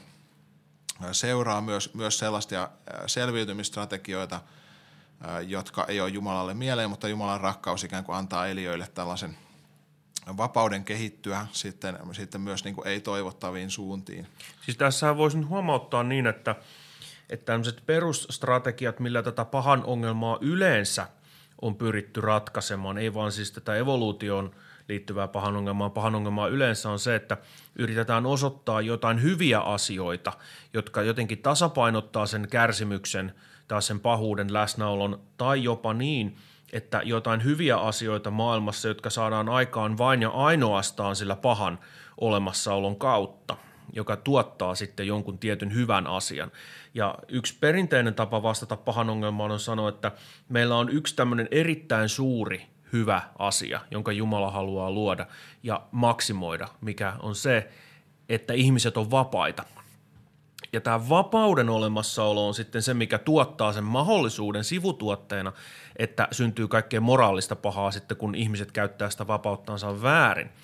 äh, 1.04 1.08
seuraa 1.12 1.60
myös, 1.60 1.94
myös 1.94 2.18
sellaisia 2.18 2.62
äh, 2.62 3.00
selviytymistrategioita, 3.06 4.36
äh, 4.36 5.48
jotka 5.48 5.84
ei 5.88 6.00
ole 6.00 6.08
Jumalalle 6.08 6.54
mieleen, 6.54 6.90
mutta 6.90 7.08
Jumalan 7.08 7.40
rakkaus 7.40 7.84
ikään 7.84 8.04
kuin 8.04 8.16
antaa 8.16 8.46
eliöille 8.46 8.88
tällaisen 8.94 9.36
vapauden 10.36 10.84
kehittyä 10.84 11.46
sitten, 11.52 11.98
sitten 12.12 12.40
myös 12.40 12.64
niin 12.64 12.76
ei-toivottaviin 12.84 13.70
suuntiin. 13.70 14.26
Siis 14.64 14.76
tässä 14.76 15.16
voisin 15.16 15.48
huomauttaa 15.48 16.02
niin, 16.02 16.26
että– 16.26 16.56
että 17.30 17.44
tämmöiset 17.44 17.82
perusstrategiat, 17.86 19.00
millä 19.00 19.22
tätä 19.22 19.44
pahan 19.44 19.84
ongelmaa 19.84 20.38
yleensä 20.40 21.06
on 21.62 21.76
pyritty 21.76 22.20
ratkaisemaan, 22.20 22.98
ei 22.98 23.14
vaan 23.14 23.32
siis 23.32 23.52
tätä 23.52 23.76
evoluutioon 23.76 24.50
liittyvää 24.88 25.28
pahan 25.28 25.56
ongelmaa. 25.56 25.90
Pahan 25.90 26.14
ongelmaa 26.14 26.48
yleensä 26.48 26.90
on 26.90 26.98
se, 26.98 27.14
että 27.14 27.36
yritetään 27.76 28.26
osoittaa 28.26 28.80
jotain 28.80 29.22
hyviä 29.22 29.60
asioita, 29.60 30.32
jotka 30.74 31.02
jotenkin 31.02 31.38
tasapainottaa 31.38 32.26
sen 32.26 32.48
kärsimyksen 32.50 33.34
tai 33.68 33.82
sen 33.82 34.00
pahuuden 34.00 34.52
läsnäolon, 34.52 35.20
tai 35.36 35.64
jopa 35.64 35.94
niin, 35.94 36.36
että 36.72 37.00
jotain 37.04 37.44
hyviä 37.44 37.76
asioita 37.76 38.30
maailmassa, 38.30 38.88
jotka 38.88 39.10
saadaan 39.10 39.48
aikaan 39.48 39.98
vain 39.98 40.22
ja 40.22 40.28
ainoastaan 40.30 41.16
sillä 41.16 41.36
pahan 41.36 41.78
olemassaolon 42.20 42.96
kautta– 42.96 43.56
joka 43.94 44.16
tuottaa 44.16 44.74
sitten 44.74 45.06
jonkun 45.06 45.38
tietyn 45.38 45.74
hyvän 45.74 46.06
asian. 46.06 46.52
Ja 46.94 47.14
yksi 47.28 47.54
perinteinen 47.60 48.14
tapa 48.14 48.42
vastata 48.42 48.76
pahan 48.76 49.10
ongelmaan 49.10 49.50
on 49.50 49.60
sanoa, 49.60 49.88
että 49.88 50.12
meillä 50.48 50.76
on 50.76 50.88
yksi 50.88 51.16
tämmöinen 51.16 51.48
erittäin 51.50 52.08
suuri 52.08 52.66
hyvä 52.92 53.22
asia, 53.38 53.80
jonka 53.90 54.12
Jumala 54.12 54.50
haluaa 54.50 54.90
luoda 54.90 55.26
ja 55.62 55.82
maksimoida, 55.90 56.68
mikä 56.80 57.12
on 57.20 57.34
se, 57.34 57.68
että 58.28 58.54
ihmiset 58.54 58.96
on 58.96 59.10
vapaita. 59.10 59.64
Ja 60.72 60.80
tämä 60.80 61.08
vapauden 61.08 61.68
olemassaolo 61.68 62.48
on 62.48 62.54
sitten 62.54 62.82
se, 62.82 62.94
mikä 62.94 63.18
tuottaa 63.18 63.72
sen 63.72 63.84
mahdollisuuden 63.84 64.64
sivutuotteena, 64.64 65.52
että 65.96 66.28
syntyy 66.30 66.68
kaikkea 66.68 67.00
moraalista 67.00 67.56
pahaa 67.56 67.90
sitten, 67.90 68.16
kun 68.16 68.34
ihmiset 68.34 68.72
käyttää 68.72 69.10
sitä 69.10 69.26
vapauttansa 69.26 70.02
väärin– 70.02 70.50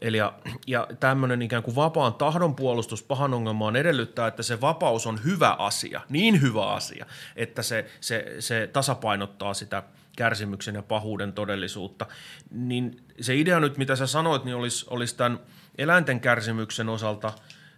Eli 0.00 0.16
ja, 0.16 0.32
ja 0.66 0.86
tämmöinen 1.00 1.42
ikään 1.42 1.62
kuin 1.62 1.76
vapaan 1.76 2.14
tahdon 2.14 2.54
puolustus 2.54 3.02
pahan 3.02 3.34
ongelmaan 3.34 3.76
edellyttää, 3.76 4.26
että 4.26 4.42
se 4.42 4.60
vapaus 4.60 5.06
on 5.06 5.24
hyvä 5.24 5.56
asia, 5.58 6.00
niin 6.08 6.40
hyvä 6.40 6.66
asia, 6.66 7.06
että 7.36 7.62
se, 7.62 7.86
se, 8.00 8.36
se 8.38 8.70
tasapainottaa 8.72 9.54
sitä 9.54 9.82
kärsimyksen 10.16 10.74
ja 10.74 10.82
pahuuden 10.82 11.32
todellisuutta. 11.32 12.06
Niin 12.50 13.04
se 13.20 13.36
idea 13.36 13.60
nyt, 13.60 13.78
mitä 13.78 13.96
sä 13.96 14.06
sanoit, 14.06 14.44
niin 14.44 14.56
olisi, 14.56 14.86
olisi 14.90 15.16
tämän 15.16 15.40
eläinten 15.78 16.20
kärsimyksen 16.20 16.88
osalta 16.88 17.32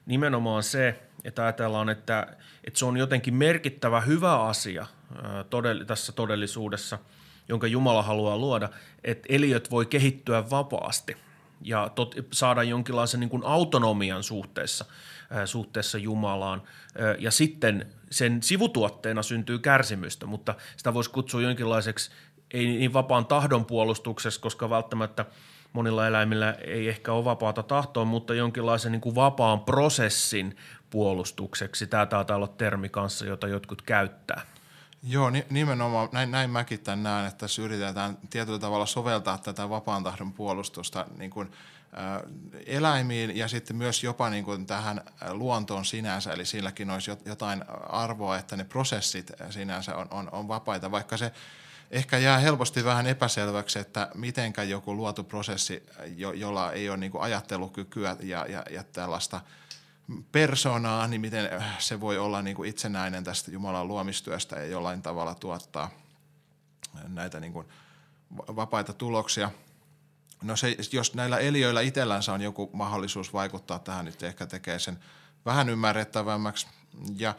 nimenomaan 0.07 0.63
se, 0.63 1.03
että 1.25 1.43
ajatellaan, 1.43 1.89
että, 1.89 2.27
että 2.65 2.79
se 2.79 2.85
on 2.85 2.97
jotenkin 2.97 3.35
merkittävä 3.35 4.01
hyvä 4.01 4.43
asia 4.43 4.87
todell- 5.51 5.85
tässä 5.85 6.13
todellisuudessa, 6.13 6.99
jonka 7.49 7.67
Jumala 7.67 8.03
haluaa 8.03 8.39
luoda, 8.39 8.69
että 9.05 9.27
eliöt 9.29 9.71
voi 9.71 9.87
kehittyä 9.87 10.51
vapaasti 10.51 11.17
ja 11.65 11.91
tot, 11.95 12.15
saada 12.33 12.63
jonkinlaisen 12.63 13.21
niin 13.21 13.31
kuin 13.31 13.45
autonomian 13.45 14.23
suhteessa, 14.23 14.85
suhteessa 15.45 15.99
Jumalaan. 15.99 16.63
Ja 17.19 17.31
sitten 17.31 17.87
sen 18.11 18.43
sivutuotteena 18.43 19.23
syntyy 19.23 19.59
kärsimystä, 19.59 20.27
mutta 20.27 20.55
sitä 20.77 20.95
voisi 20.95 21.11
kutsua 21.11 21.43
jonkinlaiseksi 21.43 22.11
ei 22.51 22.67
niin 22.67 22.93
vapaan 22.93 23.27
tahdon 23.27 23.65
puolustuksessa, 23.65 24.41
koska 24.41 24.71
välttämättä 24.71 25.25
monilla 25.73 26.07
eläimillä 26.07 26.53
ei 26.53 26.89
ehkä 26.89 27.13
ole 27.13 27.25
vapaata 27.25 27.63
tahtoa, 27.63 28.05
mutta 28.05 28.35
jonkinlaisen 28.35 28.93
niin 28.93 29.01
kuin 29.01 29.15
vapaan 29.15 29.61
prosessin 29.61 30.57
puolustukseksi. 30.91 31.87
Tämä 31.87 32.07
taitaa 32.07 32.37
olla 32.37 32.49
termi 32.49 32.89
kanssa, 32.89 33.27
jota 33.27 33.49
jotkut 33.49 33.83
käyttää. 33.83 34.43
Joo, 35.03 35.31
nimenomaan 35.51 36.09
näin, 36.13 36.31
näin 36.31 36.51
mäkin 36.51 36.81
tämän 36.81 37.03
näen, 37.03 37.27
että 37.27 37.39
tässä 37.39 37.63
yritetään 37.63 38.19
tietyllä 38.31 38.59
tavalla 38.59 38.87
soveltaa 38.87 39.39
tätä 39.39 39.69
vapaan 39.69 40.05
tahdon 40.05 40.33
puolustusta 40.33 41.07
niin 41.19 41.31
kuin, 41.31 41.53
ä, 41.97 42.23
eläimiin 42.67 43.37
ja 43.37 43.49
sitten 43.49 43.77
myös 43.77 44.05
jopa 44.05 44.31
niin 44.31 44.45
kuin 44.45 44.67
tähän 44.67 45.01
luontoon 45.31 45.85
sinänsä, 45.85 46.33
eli 46.33 46.47
silläkin 46.47 46.91
olisi 46.91 47.11
jotain 47.25 47.65
arvoa, 47.89 48.39
että 48.39 48.57
ne 48.57 48.65
prosessit 48.65 49.33
sinänsä 49.51 49.97
on, 49.97 50.07
on, 50.11 50.29
on 50.33 50.49
vapaita, 50.49 50.91
vaikka 50.91 51.17
se 51.17 51.33
ehkä 51.91 52.19
jää 52.19 52.39
helposti 52.39 52.85
vähän 52.85 53.07
epäselväksi, 53.07 53.79
että 53.79 54.09
mitenkä 54.15 54.63
joku 54.63 54.97
luotu 54.97 55.25
prosessi, 55.25 55.83
jo, 56.17 56.33
jolla 56.33 56.73
ei 56.73 56.89
ole 56.89 56.97
niin 56.97 57.13
kuin 57.13 57.23
ajattelukykyä 57.23 58.17
ja, 58.21 58.47
ja, 58.49 58.65
ja 58.71 58.85
tällaista– 58.85 59.41
persoonaa, 60.33 61.07
niin 61.07 61.21
miten 61.21 61.51
se 61.79 62.01
voi 62.01 62.19
olla 62.19 62.43
niin 62.43 62.57
kuin 62.57 62.69
itsenäinen 62.69 63.25
tästä 63.25 63.51
Jumalan 63.51 63.89
luomistyöstä 63.89 64.57
ja 64.57 64.67
jollain 64.67 65.03
tavalla 65.03 65.35
tuottaa 65.35 65.91
näitä 67.09 67.41
niin 67.41 67.53
kuin 67.53 67.67
vapaita 68.39 68.93
tuloksia. 68.93 69.51
No 70.43 70.57
se, 70.57 70.77
jos 70.93 71.15
näillä 71.15 71.39
eliöillä 71.39 71.81
itsellänsä 71.81 72.33
on 72.33 72.41
joku 72.41 72.71
mahdollisuus 72.73 73.33
vaikuttaa 73.33 73.79
tähän, 73.79 74.05
niin 74.05 74.25
ehkä 74.25 74.47
tekee 74.47 74.79
sen 74.79 74.99
vähän 75.45 75.69
ymmärrettävämmäksi. 75.69 76.67
Ja, 77.17 77.35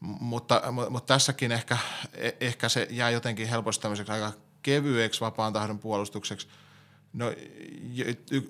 mutta, 0.00 0.62
mutta 0.90 1.14
tässäkin 1.14 1.52
ehkä, 1.52 1.78
e, 2.12 2.30
ehkä 2.40 2.68
se 2.68 2.86
jää 2.90 3.10
jotenkin 3.10 3.48
helposti 3.48 3.82
tämmöiseksi 3.82 4.12
aika 4.12 4.32
kevyeksi 4.62 5.20
vapaan 5.20 5.52
tahdon 5.52 5.78
puolustukseksi– 5.78 6.48
No 7.12 7.32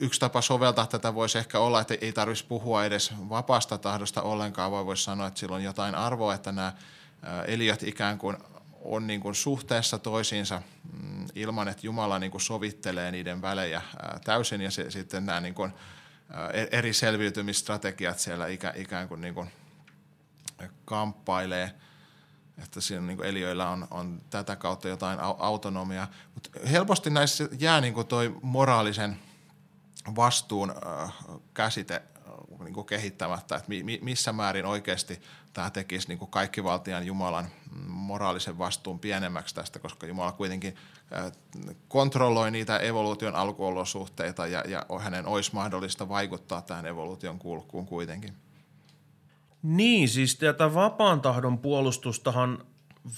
yksi 0.00 0.20
tapa 0.20 0.42
soveltaa 0.42 0.86
tätä 0.86 1.14
voisi 1.14 1.38
ehkä 1.38 1.58
olla, 1.58 1.80
että 1.80 1.94
ei 2.00 2.12
tarvitsisi 2.12 2.48
puhua 2.48 2.84
edes 2.84 3.12
vapaasta 3.28 3.78
tahdosta 3.78 4.22
ollenkaan, 4.22 4.72
vaan 4.72 4.86
voisi 4.86 5.02
sanoa, 5.02 5.26
että 5.26 5.40
sillä 5.40 5.56
on 5.56 5.62
jotain 5.62 5.94
arvoa, 5.94 6.34
että 6.34 6.52
nämä 6.52 6.72
eliöt 7.46 7.82
ikään 7.82 8.18
kuin 8.18 8.36
on 8.84 9.06
niin 9.06 9.20
kuin 9.20 9.34
suhteessa 9.34 9.98
toisiinsa 9.98 10.62
mm, 11.02 11.26
ilman, 11.34 11.68
että 11.68 11.86
Jumala 11.86 12.18
niin 12.18 12.30
kuin 12.30 12.40
sovittelee 12.40 13.10
niiden 13.10 13.42
välejä 13.42 13.82
täysin. 14.24 14.60
Ja 14.60 14.70
se, 14.70 14.90
sitten 14.90 15.26
nämä 15.26 15.40
niin 15.40 15.54
kuin 15.54 15.72
eri 16.72 16.92
selviytymistrategiat 16.92 18.18
siellä 18.18 18.46
ikään 18.74 19.08
kuin, 19.08 19.20
niin 19.20 19.34
kuin 19.34 19.50
kamppailee– 20.84 21.74
että 22.62 22.80
siinä 22.80 23.06
niin 23.06 23.24
eliöillä 23.24 23.70
on, 23.70 23.88
on 23.90 24.20
tätä 24.30 24.56
kautta 24.56 24.88
jotain 24.88 25.18
autonomiaa. 25.20 26.10
Mutta 26.34 26.50
helposti 26.70 27.10
näissä 27.10 27.48
jää 27.58 27.80
niin 27.80 28.06
toi 28.08 28.36
moraalisen 28.42 29.18
vastuun 30.16 30.70
äh, 30.70 31.14
käsite 31.54 32.02
niin 32.64 32.86
kehittämättä, 32.86 33.56
että 33.56 33.68
mi, 33.68 33.98
missä 34.02 34.32
määrin 34.32 34.66
oikeasti 34.66 35.22
tämä 35.52 35.70
tekisi 35.70 36.08
niin 36.08 36.18
kaikki 36.30 36.64
valtian 36.64 37.06
Jumalan 37.06 37.48
moraalisen 37.86 38.58
vastuun 38.58 38.98
pienemmäksi 38.98 39.54
tästä, 39.54 39.78
koska 39.78 40.06
Jumala 40.06 40.32
kuitenkin 40.32 40.76
äh, 41.16 41.32
kontrolloi 41.88 42.50
niitä 42.50 42.78
evoluution 42.78 43.34
alkuolosuhteita 43.34 44.46
ja, 44.46 44.64
ja 44.68 44.86
hänen 44.98 45.26
olisi 45.26 45.54
mahdollista 45.54 46.08
vaikuttaa 46.08 46.62
tähän 46.62 46.86
evoluution 46.86 47.38
kulkuun 47.38 47.86
kuitenkin. 47.86 48.47
Niin, 49.62 50.08
siis 50.08 50.36
tätä 50.36 50.74
vapaan 50.74 51.20
tahdon 51.20 51.58
puolustustahan 51.58 52.58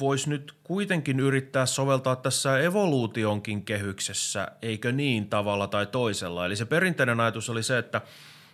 voisi 0.01 0.31
nyt 0.31 0.55
kuitenkin 0.65 1.21
yrittää 1.21 1.67
soveltaa 1.67 2.17
tässä 2.17 2.59
evoluutionkin 2.59 3.65
kehyksessä, 3.65 4.49
eikö 4.63 4.93
niin 4.93 5.29
tavalla 5.29 5.67
tai 5.67 5.87
toisella. 5.87 6.47
Eli 6.47 6.57
se 6.57 6.65
perinteinen 6.65 7.21
ajatus 7.21 7.51
oli 7.51 7.63
se, 7.63 7.79
että 7.79 8.01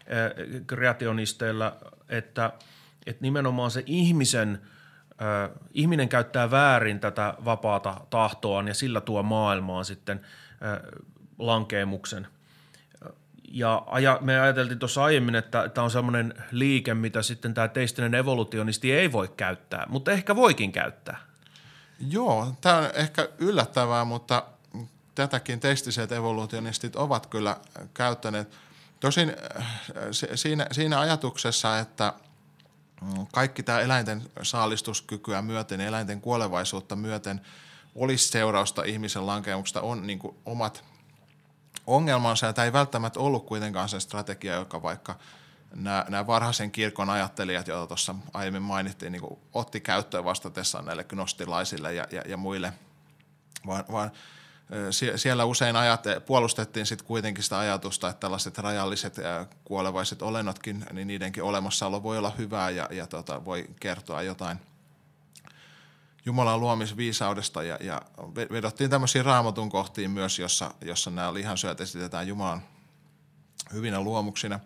eh, 0.06 0.62
kreationisteilla, 0.66 1.76
että, 2.08 2.52
että 3.06 3.22
nimenomaan 3.22 3.70
se 3.70 3.82
ihmisen, 3.86 4.62
äh, 5.22 5.50
ihminen 5.74 6.08
käyttää 6.08 6.50
väärin 6.50 7.00
tätä 7.00 7.34
vapaata 7.44 8.00
tahtoaan 8.10 8.68
ja 8.68 8.74
sillä 8.74 9.00
tuo 9.00 9.22
maailmaan 9.22 9.84
sitten 9.84 10.20
äh, 10.62 11.02
lankeemuksen– 11.38 12.26
ja 13.50 13.82
aja, 13.86 14.18
me 14.20 14.40
ajateltiin 14.40 14.78
tuossa 14.78 15.04
aiemmin, 15.04 15.34
että 15.34 15.68
tämä 15.68 15.84
on 15.84 15.90
semmoinen 15.90 16.34
liike, 16.50 16.94
mitä 16.94 17.22
sitten 17.22 17.54
tämä 17.54 17.68
teistinen 17.68 18.14
evolutionisti 18.14 18.92
ei 18.92 19.12
voi 19.12 19.28
käyttää, 19.36 19.86
mutta 19.88 20.12
ehkä 20.12 20.36
voikin 20.36 20.72
käyttää. 20.72 21.18
Joo, 22.10 22.52
tämä 22.60 22.76
on 22.76 22.90
ehkä 22.94 23.28
yllättävää, 23.38 24.04
mutta 24.04 24.42
tätäkin 25.14 25.60
teistiset 25.60 26.12
evolutionistit 26.12 26.96
ovat 26.96 27.26
kyllä 27.26 27.56
käyttäneet. 27.94 28.56
Tosin 29.00 29.36
äh, 29.60 29.66
siinä, 30.34 30.66
siinä 30.72 31.00
ajatuksessa, 31.00 31.78
että 31.78 32.12
mm, 33.02 33.26
kaikki 33.32 33.62
tämä 33.62 33.80
eläinten 33.80 34.22
saalistuskykyä 34.42 35.42
myöten, 35.42 35.80
eläinten 35.80 36.20
kuolevaisuutta 36.20 36.96
myöten 36.96 37.40
olisi 37.94 38.28
seurausta 38.28 38.82
ihmisen 38.82 39.26
lankemuksesta, 39.26 39.80
on 39.80 40.06
niin 40.06 40.20
omat 40.46 40.84
ongelmansa, 41.86 42.46
ja 42.46 42.52
tämä 42.52 42.64
ei 42.64 42.72
välttämättä 42.72 43.20
ollut 43.20 43.46
kuitenkaan 43.46 43.88
se 43.88 44.00
strategia, 44.00 44.54
joka 44.54 44.82
vaikka 44.82 45.18
nämä, 45.74 46.26
varhaisen 46.26 46.70
kirkon 46.70 47.10
ajattelijat, 47.10 47.68
joita 47.68 47.86
tuossa 47.86 48.14
aiemmin 48.32 48.62
mainittiin, 48.62 49.12
niin 49.12 49.22
otti 49.52 49.80
käyttöön 49.80 50.24
vastatessaan 50.24 50.84
näille 50.84 51.04
gnostilaisille 51.04 51.94
ja, 51.94 52.06
ja, 52.10 52.22
ja 52.26 52.36
muille, 52.36 52.72
vaan, 53.66 53.84
vaan 53.92 54.10
siellä 55.16 55.44
usein 55.44 55.76
ajate, 55.76 56.20
puolustettiin 56.20 56.86
sitten 56.86 57.06
kuitenkin 57.06 57.44
sitä 57.44 57.58
ajatusta, 57.58 58.08
että 58.08 58.20
tällaiset 58.20 58.58
rajalliset 58.58 59.16
ja 59.16 59.46
kuolevaiset 59.64 60.22
olennotkin, 60.22 60.86
niin 60.92 61.08
niidenkin 61.08 61.42
olemassaolo 61.42 62.02
voi 62.02 62.18
olla 62.18 62.32
hyvää 62.38 62.70
ja, 62.70 62.88
ja 62.90 63.06
tota, 63.06 63.44
voi 63.44 63.66
kertoa 63.80 64.22
jotain– 64.22 64.58
Jumalan 66.26 66.60
luomisviisaudesta 66.60 67.62
ja, 67.62 67.78
ja 67.80 68.02
vedottiin 68.50 68.90
tämmöisiin 68.90 69.24
raamatun 69.24 69.68
kohtiin 69.68 70.10
myös, 70.10 70.38
jossa, 70.38 70.74
jossa 70.80 71.10
nämä 71.10 71.34
lihansyöt 71.34 71.80
esitetään 71.80 72.28
Jumalan 72.28 72.62
hyvinä 73.72 74.00
luomuksina. 74.00 74.60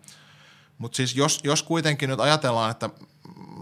Mutta 0.77 0.95
siis 0.95 1.15
jos, 1.15 1.39
jos 1.43 1.63
kuitenkin 1.63 2.09
nyt 2.09 2.19
ajatellaan, 2.19 2.71
että 2.71 2.89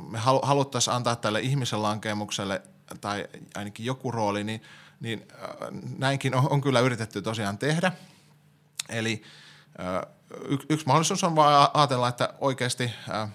me 0.10 0.18
haluttaisiin 0.44 0.96
antaa 0.96 1.16
tälle 1.16 1.40
ihmisen 1.40 1.84
lankemukselle 1.84 2.62
tai 3.02 3.28
ainakin 3.56 3.86
joku 3.86 4.12
rooli, 4.12 4.44
niin, 4.44 4.64
niin 5.00 5.28
äh, 5.32 5.48
näinkin 5.98 6.36
on, 6.36 6.50
on 6.50 6.62
kyllä 6.62 6.80
yritetty 6.80 7.22
tosiaan 7.22 7.58
tehdä. 7.58 7.92
Eli 8.90 9.24
äh, 9.80 10.14
yksi 10.70 10.86
mahdollisuus 10.86 11.24
on 11.24 11.36
vaan 11.36 11.70
ajatella, 11.74 12.08
että 12.08 12.34
oikeasti, 12.40 12.92
äh, 13.10 13.30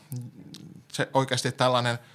se, 0.92 1.08
oikeasti 1.14 1.52
tällainen– 1.52 1.98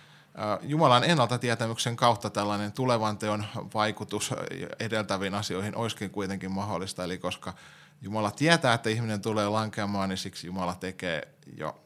Jumalan 0.61 1.03
ennaltatietämyksen 1.03 1.95
kautta 1.95 2.29
tällainen 2.29 2.71
tulevan 2.71 3.17
teon 3.17 3.45
vaikutus 3.73 4.33
edeltäviin 4.79 5.33
asioihin 5.33 5.75
olisikin 5.75 6.09
kuitenkin 6.09 6.51
mahdollista. 6.51 7.03
Eli 7.03 7.17
koska 7.17 7.53
Jumala 8.01 8.31
tietää, 8.31 8.73
että 8.73 8.89
ihminen 8.89 9.21
tulee 9.21 9.49
lankeamaan, 9.49 10.09
niin 10.09 10.17
siksi 10.17 10.47
Jumala 10.47 10.75
tekee 10.75 11.27
jo 11.57 11.81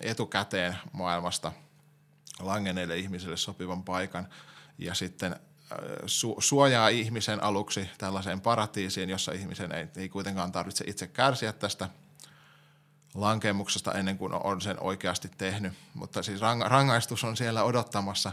etukäteen 0.00 0.76
maailmasta 0.92 1.52
langeneille 2.40 2.96
ihmisille 2.96 3.36
sopivan 3.36 3.82
paikan 3.82 4.28
ja 4.78 4.94
sitten 4.94 5.36
su- 6.02 6.36
suojaa 6.38 6.88
ihmisen 6.88 7.42
aluksi 7.42 7.90
tällaiseen 7.98 8.40
paratiisiin, 8.40 9.10
jossa 9.10 9.32
ihmisen 9.32 9.72
ei, 9.72 9.86
ei 9.96 10.08
kuitenkaan 10.08 10.52
tarvitse 10.52 10.84
itse 10.86 11.06
kärsiä 11.06 11.52
tästä– 11.52 11.88
lankemuksesta 13.16 13.92
ennen 13.92 14.18
kuin 14.18 14.32
on 14.32 14.60
sen 14.60 14.76
oikeasti 14.80 15.30
tehnyt. 15.38 15.72
Mutta 15.94 16.22
siis 16.22 16.40
rangaistus 16.64 17.24
on 17.24 17.36
siellä 17.36 17.62
odottamassa 17.62 18.32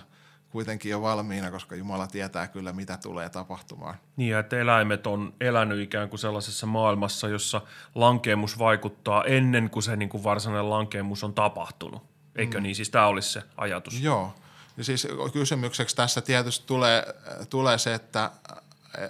kuitenkin 0.50 0.90
jo 0.90 1.02
valmiina, 1.02 1.52
koska 1.52 1.76
Jumala 1.76 2.08
tietää 2.08 2.48
kyllä, 2.48 2.74
mitä 2.74 2.98
tulee 2.98 3.30
tapahtumaan. 3.30 3.96
Niin, 4.16 4.38
että 4.38 4.60
eläimet 4.60 5.08
on 5.08 5.34
elänyt 5.42 5.80
ikään 5.80 6.10
kuin 6.10 6.20
sellaisessa 6.20 6.66
maailmassa, 6.66 7.28
jossa 7.28 7.62
lankemus 7.96 8.60
vaikuttaa 8.60 9.24
ennen 9.24 9.70
kuin 9.70 9.84
se 9.84 9.96
niin 9.96 10.10
kuin 10.10 10.24
varsinainen 10.24 10.70
lankemus 10.70 11.24
on 11.24 11.34
tapahtunut. 11.34 12.04
Eikö 12.36 12.58
mm. 12.58 12.64
niin? 12.64 12.76
Siis 12.76 12.90
tämä 12.90 13.08
olisi 13.08 13.32
se 13.32 13.44
ajatus. 13.58 14.02
Joo. 14.02 14.36
Ja 14.78 14.84
siis 14.84 15.08
kysymykseksi 15.34 15.96
tässä 15.96 16.22
tietysti 16.22 16.68
tulee, 16.68 17.06
tulee 17.50 17.78
se, 17.78 17.94
että, 17.94 18.32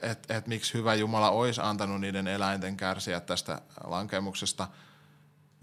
että 0.02 0.38
et 0.38 0.48
miksi 0.48 0.74
hyvä 0.74 0.96
Jumala 0.96 1.30
olisi 1.32 1.62
antanut 1.64 2.02
niiden 2.02 2.28
eläinten 2.28 2.78
kärsiä 2.78 3.20
tästä 3.20 3.62
lankemuksesta 3.84 4.68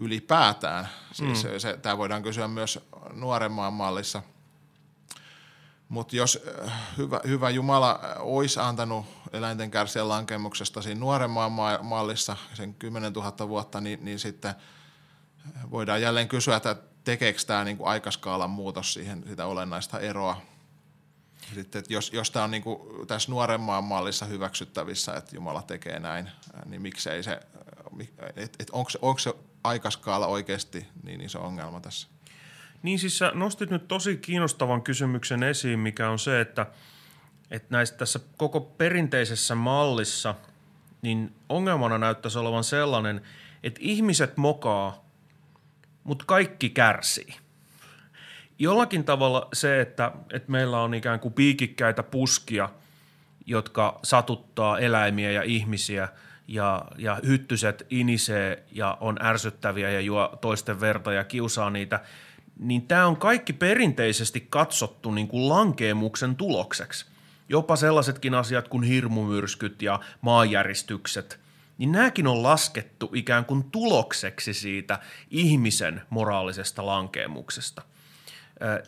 ylipäätään. 0.01 0.89
Siis 1.11 1.43
mm. 1.43 1.59
se, 1.59 1.77
tämä 1.81 1.97
voidaan 1.97 2.23
kysyä 2.23 2.47
myös 2.47 2.79
nuoremman 3.13 3.73
mallissa. 3.73 4.23
Mutta 5.89 6.15
jos 6.15 6.39
äh, 6.65 6.73
hyvä, 6.97 7.19
hyvä 7.27 7.49
Jumala 7.49 7.99
olisi 8.19 8.59
antanut 8.59 9.05
eläinten 9.33 9.71
kärsiä 9.71 10.07
lankemuksesta 10.07 10.81
siinä 10.81 10.99
nuoremman 10.99 11.51
mallissa 11.81 12.37
sen 12.53 12.73
10 12.73 13.13
000 13.13 13.49
vuotta, 13.49 13.81
niin, 13.81 14.05
niin 14.05 14.19
sitten 14.19 14.55
voidaan 15.71 16.01
jälleen 16.01 16.27
kysyä, 16.27 16.55
että 16.55 16.75
tekeekö 17.03 17.39
tämä 17.47 17.63
niin 17.63 17.77
kuin 17.77 17.87
aikaskaalan 17.87 18.49
muutos 18.49 18.93
siihen 18.93 19.23
sitä 19.27 19.45
olennaista 19.45 19.99
eroa 19.99 20.41
sitten, 21.55 21.79
että 21.79 21.93
jos, 21.93 22.13
jos 22.13 22.31
tämä 22.31 22.45
on 22.45 22.51
niin 22.51 22.63
kuin 22.63 23.07
tässä 23.07 23.31
nuoremman 23.31 23.83
mallissa 23.83 24.25
hyväksyttävissä, 24.25 25.13
että 25.13 25.35
Jumala 25.35 25.61
tekee 25.61 25.99
näin, 25.99 26.31
niin 26.65 26.81
miksei 26.81 27.23
se, 27.23 27.39
että 28.35 28.57
et 28.59 28.69
onko, 28.71 28.91
onko 29.01 29.19
se 29.19 29.33
aikaskaala 29.63 30.27
oikeasti 30.27 30.87
niin 31.03 31.21
iso 31.21 31.41
ongelma 31.41 31.79
tässä? 31.79 32.07
Niin 32.83 32.99
siis 32.99 33.17
sä 33.17 33.31
nostit 33.33 33.69
nyt 33.69 33.87
tosi 33.87 34.17
kiinnostavan 34.17 34.81
kysymyksen 34.81 35.43
esiin, 35.43 35.79
mikä 35.79 36.09
on 36.09 36.19
se, 36.19 36.41
että, 36.41 36.65
että 37.51 37.67
näistä 37.69 37.97
tässä 37.97 38.19
koko 38.37 38.59
perinteisessä 38.59 39.55
mallissa, 39.55 40.35
niin 41.01 41.35
ongelmana 41.49 41.97
näyttäisi 41.97 42.39
olevan 42.39 42.63
sellainen, 42.63 43.21
että 43.63 43.79
ihmiset 43.83 44.37
mokaa, 44.37 45.05
mutta 46.03 46.25
kaikki 46.27 46.69
kärsii– 46.69 47.35
jollakin 48.61 49.03
tavalla 49.03 49.47
se, 49.53 49.81
että, 49.81 50.11
että 50.33 50.51
meillä 50.51 50.81
on 50.81 50.93
ikään 50.93 51.19
kuin 51.19 51.33
piikikkäitä 51.33 52.03
puskia, 52.03 52.69
jotka 53.45 53.99
satuttaa 54.03 54.79
eläimiä 54.79 55.31
ja 55.31 55.43
ihmisiä 55.43 56.07
ja, 56.51 56.85
ja 56.97 57.19
hyttyset 57.25 57.87
inisee 57.89 58.63
ja 58.71 58.97
on 58.99 59.17
ärsyttäviä 59.21 59.89
ja 59.89 60.01
juo 60.01 60.37
toisten 60.41 60.79
verta 60.79 61.13
ja 61.13 61.23
kiusaa 61.23 61.69
niitä, 61.69 61.99
niin 62.59 62.87
tämä 62.87 63.07
on 63.07 63.17
kaikki 63.17 63.53
perinteisesti 63.53 64.47
katsottu 64.49 65.11
niin 65.11 65.27
kuin 65.27 65.49
lankeemuksen 65.49 66.35
tulokseksi. 66.35 67.05
Jopa 67.49 67.75
sellaisetkin 67.75 68.33
asiat 68.33 68.67
kuin 68.67 68.83
hirmumyrskyt 68.83 69.81
ja 69.81 69.99
maanjäristykset, 70.21 71.39
niin 71.77 71.91
nämäkin 71.91 72.27
on 72.27 72.43
laskettu 72.43 73.11
ikään 73.13 73.45
kuin 73.45 73.63
tulokseksi 73.63 74.53
siitä 74.53 74.99
ihmisen 75.29 76.01
moraalisesta 76.09 76.85
lankeemuksesta. 76.85 77.81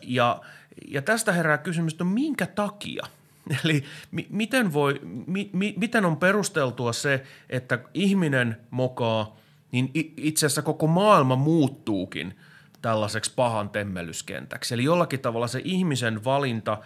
Ja, 0.02 0.40
ja 0.88 1.02
tästä 1.02 1.32
herää 1.32 1.58
kysymys, 1.58 1.92
että 1.92 2.04
minkä 2.04 2.46
takia? 2.46 3.06
Eli 3.64 3.84
mi- 4.10 4.26
miten, 4.30 4.72
voi, 4.72 5.00
mi- 5.26 5.50
mi- 5.52 5.74
miten 5.76 6.04
on 6.04 6.16
perusteltua 6.16 6.92
se, 6.92 7.22
että 7.50 7.78
ihminen 7.94 8.56
mokaa, 8.70 9.36
niin 9.72 9.90
itse 10.16 10.46
asiassa 10.46 10.62
koko 10.62 10.86
maailma 10.86 11.36
muuttuukin 11.36 12.36
tällaiseksi 12.82 13.32
pahan 13.36 13.70
temmellyskentäksi. 13.70 14.74
Eli 14.74 14.84
jollakin 14.84 15.20
tavalla 15.20 15.46
se 15.46 15.60
ihmisen 15.64 16.24
valinta 16.24 16.78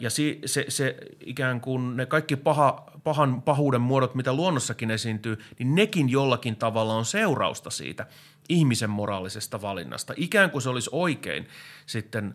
ja 0.00 0.10
se, 0.10 0.38
se, 0.46 0.64
se 0.68 0.96
ikään 1.20 1.60
kuin 1.60 1.96
ne 1.96 2.06
kaikki 2.06 2.36
paha, 2.36 2.93
pahan, 3.04 3.42
pahuuden 3.42 3.80
muodot, 3.80 4.14
mitä 4.14 4.32
luonnossakin 4.32 4.90
esiintyy, 4.90 5.38
niin 5.58 5.74
nekin 5.74 6.08
jollakin 6.08 6.56
tavalla 6.56 6.94
on 6.94 7.04
seurausta 7.04 7.70
siitä– 7.70 8.06
ihmisen 8.48 8.90
moraalisesta 8.90 9.62
valinnasta. 9.62 10.14
Ikään 10.16 10.50
kuin 10.50 10.62
se 10.62 10.68
olisi 10.68 10.90
oikein 10.92 11.48
sitten 11.86 12.34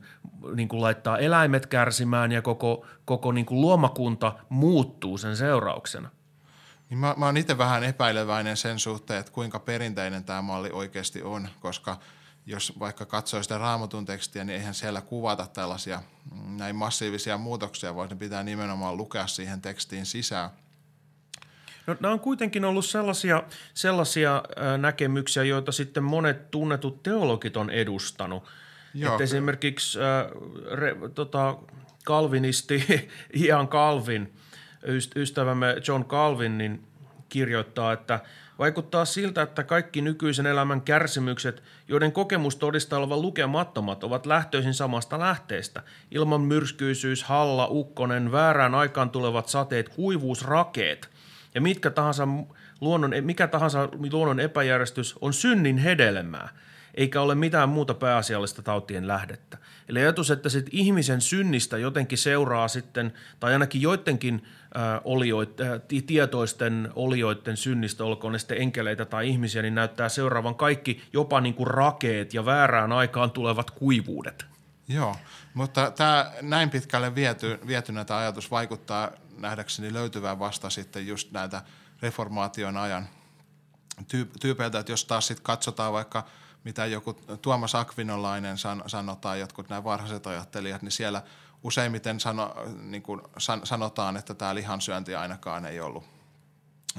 niin 0.56 0.68
kuin 0.68 0.82
laittaa 0.82 1.18
eläimet 1.18 1.66
kärsimään 1.66 2.32
ja 2.32 2.42
koko, 2.42 2.86
koko 3.06 3.32
niin 3.32 3.46
kuin 3.46 3.62
luomakunta 3.62 4.34
muuttuu 4.50 5.18
sen 5.18 5.38
seurauksena. 5.38 6.10
Niin 6.90 6.98
mä, 6.98 7.16
mä 7.18 7.26
oon 7.26 7.38
itse 7.38 7.58
vähän 7.58 7.84
epäileväinen 7.84 8.58
sen 8.58 8.80
suhteen, 8.80 9.20
että 9.20 9.32
kuinka 9.32 9.60
perinteinen 9.60 10.24
tämä 10.24 10.42
malli 10.42 10.70
oikeasti 10.74 11.24
on, 11.24 11.48
koska 11.60 11.98
jos 12.50 12.80
vaikka 12.80 13.06
katsoo 13.06 13.44
sitä 13.44 13.58
raamatun 13.58 14.06
tekstiä, 14.06 14.44
niin 14.44 14.56
eihän 14.56 14.74
siellä 14.74 15.02
kuvata 15.02 15.48
tällaisia 15.48 16.02
mm, 16.36 16.58
näin 16.58 16.76
massiivisia 16.76 17.38
muutoksia, 17.38 17.96
vaan 17.96 18.10
ne 18.10 18.16
pitää 18.16 18.44
nimenomaan 18.44 18.98
lukea 18.98 19.28
siihen 19.28 19.62
tekstiin 19.62 20.06
sisään– 20.06 20.50
No, 21.90 21.96
nämä 22.00 22.14
on 22.14 22.20
kuitenkin 22.20 22.66
ollut 22.66 22.86
sellaisia, 22.86 23.44
sellaisia 23.74 24.44
näkemyksiä, 24.78 25.44
joita 25.44 25.72
sitten 25.72 26.04
monet 26.04 26.52
tunnetut 26.52 27.04
teologit 27.04 27.58
on 27.58 27.70
edustanut. 27.70 28.44
Joo. 28.94 29.12
Että 29.12 29.24
esimerkiksi 29.24 30.00
äh, 30.00 30.32
re, 30.72 30.96
tota, 31.16 31.58
kalvinisti 32.06 32.84
Ian 33.44 33.68
Calvin, 33.68 34.34
ystävämme 35.16 35.76
John 35.88 36.06
Calvin, 36.06 36.58
niin 36.58 36.88
kirjoittaa, 37.30 37.94
että 37.94 38.20
vaikuttaa 38.60 39.06
siltä, 39.06 39.42
että 39.42 39.64
kaikki 39.64 40.02
nykyisen 40.02 40.46
elämän 40.46 40.82
kärsimykset, 40.82 41.64
joiden 41.88 42.12
kokemus 42.12 42.56
todistaa 42.56 43.00
olevan 43.00 43.22
lukemattomat, 43.22 44.04
ovat 44.04 44.26
lähtöisin 44.26 44.74
samasta 44.74 45.20
lähteestä. 45.20 45.84
Ilman 46.12 46.42
myrskyisyys, 46.42 47.24
halla, 47.24 47.68
ukkonen, 47.70 48.32
väärään 48.32 48.76
aikaan 48.76 49.10
tulevat 49.10 49.48
sateet, 49.48 49.90
kuivuus, 49.90 50.46
rakeet– 50.46 51.10
ja 51.56 51.62
mitkä 51.62 51.90
tahansa 51.90 52.28
luonnon, 52.82 53.12
mikä 53.22 53.48
tahansa 53.48 53.90
luonnon 54.12 54.40
epäjärjestys 54.40 55.16
on 55.22 55.34
synnin 55.34 55.78
hedelmää, 55.78 56.50
eikä 56.96 57.22
ole 57.22 57.36
mitään 57.36 57.70
muuta 57.70 57.94
pääasiallista 57.94 58.62
tautien 58.62 59.08
lähdettä. 59.08 59.58
Eli 59.90 60.00
ajatus, 60.00 60.32
että 60.32 60.50
sit 60.50 60.70
ihmisen 60.72 61.22
synnistä 61.22 61.78
jotenkin 61.78 62.18
seuraa 62.18 62.68
sitten, 62.68 63.14
tai 63.40 63.54
ainakin 63.54 63.82
joidenkin 63.82 64.44
äh, 64.46 65.02
olioit, 65.04 65.62
äh, 65.62 65.82
tietoisten 66.08 66.92
olioiden 66.96 67.58
synnistä, 67.58 68.04
olkoon 68.04 68.34
ne 68.34 68.40
sitten 68.40 68.62
enkeleitä 68.62 69.06
tai 69.06 69.30
ihmisiä, 69.30 69.62
niin 69.62 69.76
näyttää 69.76 70.10
seuraavan 70.10 70.56
kaikki 70.56 71.04
jopa 71.14 71.42
niin 71.42 71.54
kuin 71.54 71.68
rakeet 71.68 72.34
ja 72.34 72.46
väärään 72.46 72.92
aikaan 72.92 73.32
tulevat 73.32 73.72
kuivuudet. 73.72 74.46
Joo, 74.88 75.16
mutta 75.54 75.92
tämä 75.92 76.32
näin 76.42 76.70
pitkälle 76.70 77.16
viety, 77.16 77.60
vietynä 77.68 78.06
tämä 78.06 78.20
ajatus 78.20 78.52
vaikuttaa 78.52 79.12
nähdäkseni 79.38 79.94
löytyvän 79.94 80.40
vasta 80.40 80.70
sitten 80.70 81.08
just 81.08 81.32
näitä 81.32 81.62
reformaation 82.02 82.78
ajan 82.78 83.08
tyypeiltä, 84.42 84.80
että 84.80 84.92
jos 84.92 85.06
taas 85.06 85.28
sitten 85.28 85.44
katsotaan 85.44 85.94
vaikka 85.94 86.26
mitä 86.64 86.86
joku 86.86 87.14
Tuomas 87.14 87.76
Akvinolainen 87.76 88.58
san, 88.58 88.84
sanotaan, 88.88 89.40
jotkut 89.40 89.70
nämä 89.70 89.84
varhaiset 89.84 90.28
ajattelijat, 90.28 90.82
niin 90.82 90.92
siellä 90.92 91.22
useimmiten 91.64 92.20
sano, 92.20 92.56
niin 92.82 93.04
kuin 93.04 93.22
san, 93.38 93.62
sanotaan, 93.64 94.18
että 94.18 94.34
tämä 94.34 94.56
lihansyönti 94.56 95.16
ainakaan 95.16 95.66
ei 95.66 95.80
ollut 95.80 96.04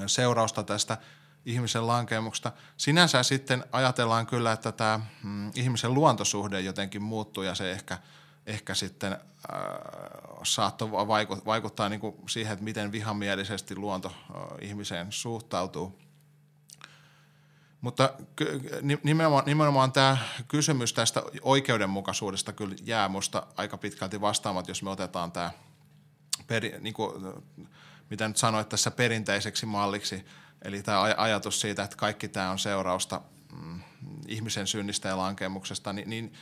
seurausta 0.05 0.63
tästä 0.63 0.97
ihmisen 1.45 1.87
lankemuksesta. 1.87 2.51
Sinänsä 2.77 3.23
sitten 3.23 3.63
ajatellaan 3.71 4.27
kyllä, 4.27 4.51
että 4.51 4.71
tämä 4.71 4.99
mm, 5.23 5.51
ihmisen 5.55 5.93
luontosuhde 5.93 6.59
jotenkin 6.59 7.01
muuttuu 7.01 7.43
ja 7.43 7.55
se 7.55 7.71
ehkä– 7.71 7.97
ehkä 8.45 8.75
sitten 8.75 9.11
äh, 9.11 9.19
saattoi 10.43 10.91
vaikuttaa, 10.91 11.45
vaikuttaa 11.45 11.89
niin 11.89 11.99
kuin 11.99 12.15
siihen, 12.29 12.53
että 12.53 12.63
miten 12.63 12.91
vihamielisesti 12.91 13.75
luonto 13.75 14.07
äh, 14.07 14.41
ihmiseen 14.61 15.07
suhtautuu. 15.09 15.99
Mutta 17.81 18.13
nimenomaan, 19.03 19.45
nimenomaan 19.45 19.91
tämä 19.91 20.17
kysymys 20.47 20.93
tästä 20.93 21.23
oikeudenmukaisuudesta 21.41 22.53
kyllä 22.53 22.75
jää 22.83 23.09
minusta 23.09 23.47
aika 23.57 23.77
pitkälti 23.77 24.21
vastaamat, 24.21 24.67
jos 24.67 24.83
me 24.83 24.89
otetaan 24.89 25.31
tämä, 25.31 25.51
peri, 26.47 26.75
niin 26.79 26.93
kuin, 26.93 27.13
mitä 28.09 28.27
nyt 28.27 28.37
sanoit 28.37 28.69
tässä 28.69 28.91
perinteiseksi 28.91 29.65
malliksi, 29.65 30.25
eli 30.61 30.83
tämä 30.83 31.01
ajatus 31.01 31.61
siitä, 31.61 31.83
että 31.83 31.97
kaikki 31.97 32.27
tämä 32.27 32.51
on 32.51 32.59
seurausta 32.59 33.21
mm, 33.61 33.81
ihmisen 34.27 34.67
synnistä 34.67 35.09
ja 35.09 35.17
lankemuksesta, 35.17 35.93
niin, 35.93 36.09
niin– 36.09 36.33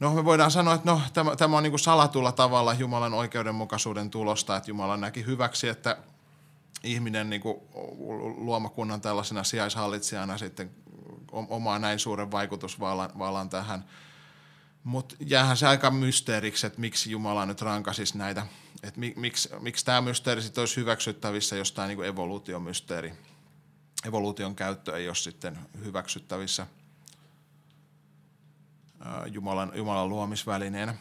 No 0.00 0.14
me 0.14 0.24
voidaan 0.24 0.50
sanoa, 0.50 0.74
että 0.74 0.90
no, 0.90 1.00
tämä, 1.12 1.36
tämä 1.36 1.56
on 1.56 1.62
niin 1.62 1.70
kuin 1.70 1.80
salatulla 1.80 2.32
tavalla 2.32 2.74
Jumalan 2.74 3.14
oikeudenmukaisuuden 3.14 4.10
tulosta, 4.10 4.56
että 4.56 4.70
Jumala 4.70 4.96
näki 4.96 5.26
hyväksi, 5.26 5.68
että 5.68 5.96
ihminen 6.82 7.30
niin 7.30 7.40
kuin 7.42 7.56
luomakunnan 8.36 9.00
tällaisena 9.00 9.44
sijaishallitsijana 9.44 10.38
sitten 10.38 10.70
omaa 11.32 11.78
näin 11.78 11.98
suuren 11.98 12.30
vaikutusvallan 12.30 13.50
tähän. 13.50 13.84
Mutta 14.84 15.14
jäähän 15.20 15.56
se 15.56 15.66
aika 15.66 15.90
mysteeriksi, 15.90 16.66
että 16.66 16.80
miksi 16.80 17.10
Jumala 17.10 17.46
nyt 17.46 17.62
rankasisi 17.62 18.18
näitä. 18.18 18.46
Että 18.82 19.00
miksi, 19.16 19.48
miksi 19.60 19.84
tämä 19.84 20.00
mysteeri 20.00 20.42
sitten 20.42 20.62
olisi 20.62 20.76
hyväksyttävissä, 20.76 21.56
jos 21.56 21.72
tämä 21.72 21.88
niin 21.88 22.04
evoluutiomysteeri, 22.04 23.12
evoluution 24.06 24.54
käyttö 24.54 24.96
ei 24.96 25.08
ole 25.08 25.14
sitten 25.14 25.58
hyväksyttävissä– 25.84 26.66
Jumalan, 29.32 29.72
Jumalan 29.74 30.08
luomisvälineenä. 30.08 30.94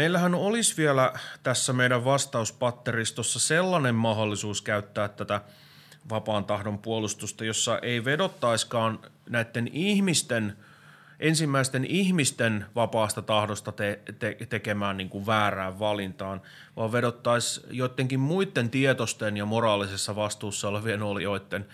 Meillähän 0.00 0.34
olisi 0.34 0.76
vielä 0.76 1.12
tässä 1.42 1.72
meidän 1.72 2.04
vastauspatteristossa 2.04 3.38
sellainen 3.38 3.94
mahdollisuus 3.94 4.62
käyttää 4.62 5.08
tätä 5.08 5.40
vapaan 6.10 6.44
tahdon 6.44 6.78
puolustusta, 6.78 7.44
jossa 7.44 7.78
ei 7.78 8.04
vedottaiskaan 8.04 8.98
näiden 9.28 9.68
ihmisten 9.72 10.56
ensimmäisten 11.18 11.84
ihmisten 11.84 12.66
vapaasta 12.74 13.22
tahdosta 13.22 13.72
te, 13.72 14.00
te, 14.18 14.36
tekemään 14.48 14.96
niin 14.96 15.08
kuin 15.08 15.26
väärään 15.26 15.78
valintaan, 15.78 16.40
vaan 16.76 16.92
vedottaisiin 16.92 17.66
joidenkin 17.70 18.20
muiden 18.20 18.70
tietosten 18.70 19.36
ja 19.36 19.46
moraalisessa 19.46 20.16
vastuussa 20.16 20.68
olevien 20.68 21.02
olijoiden 21.02 21.66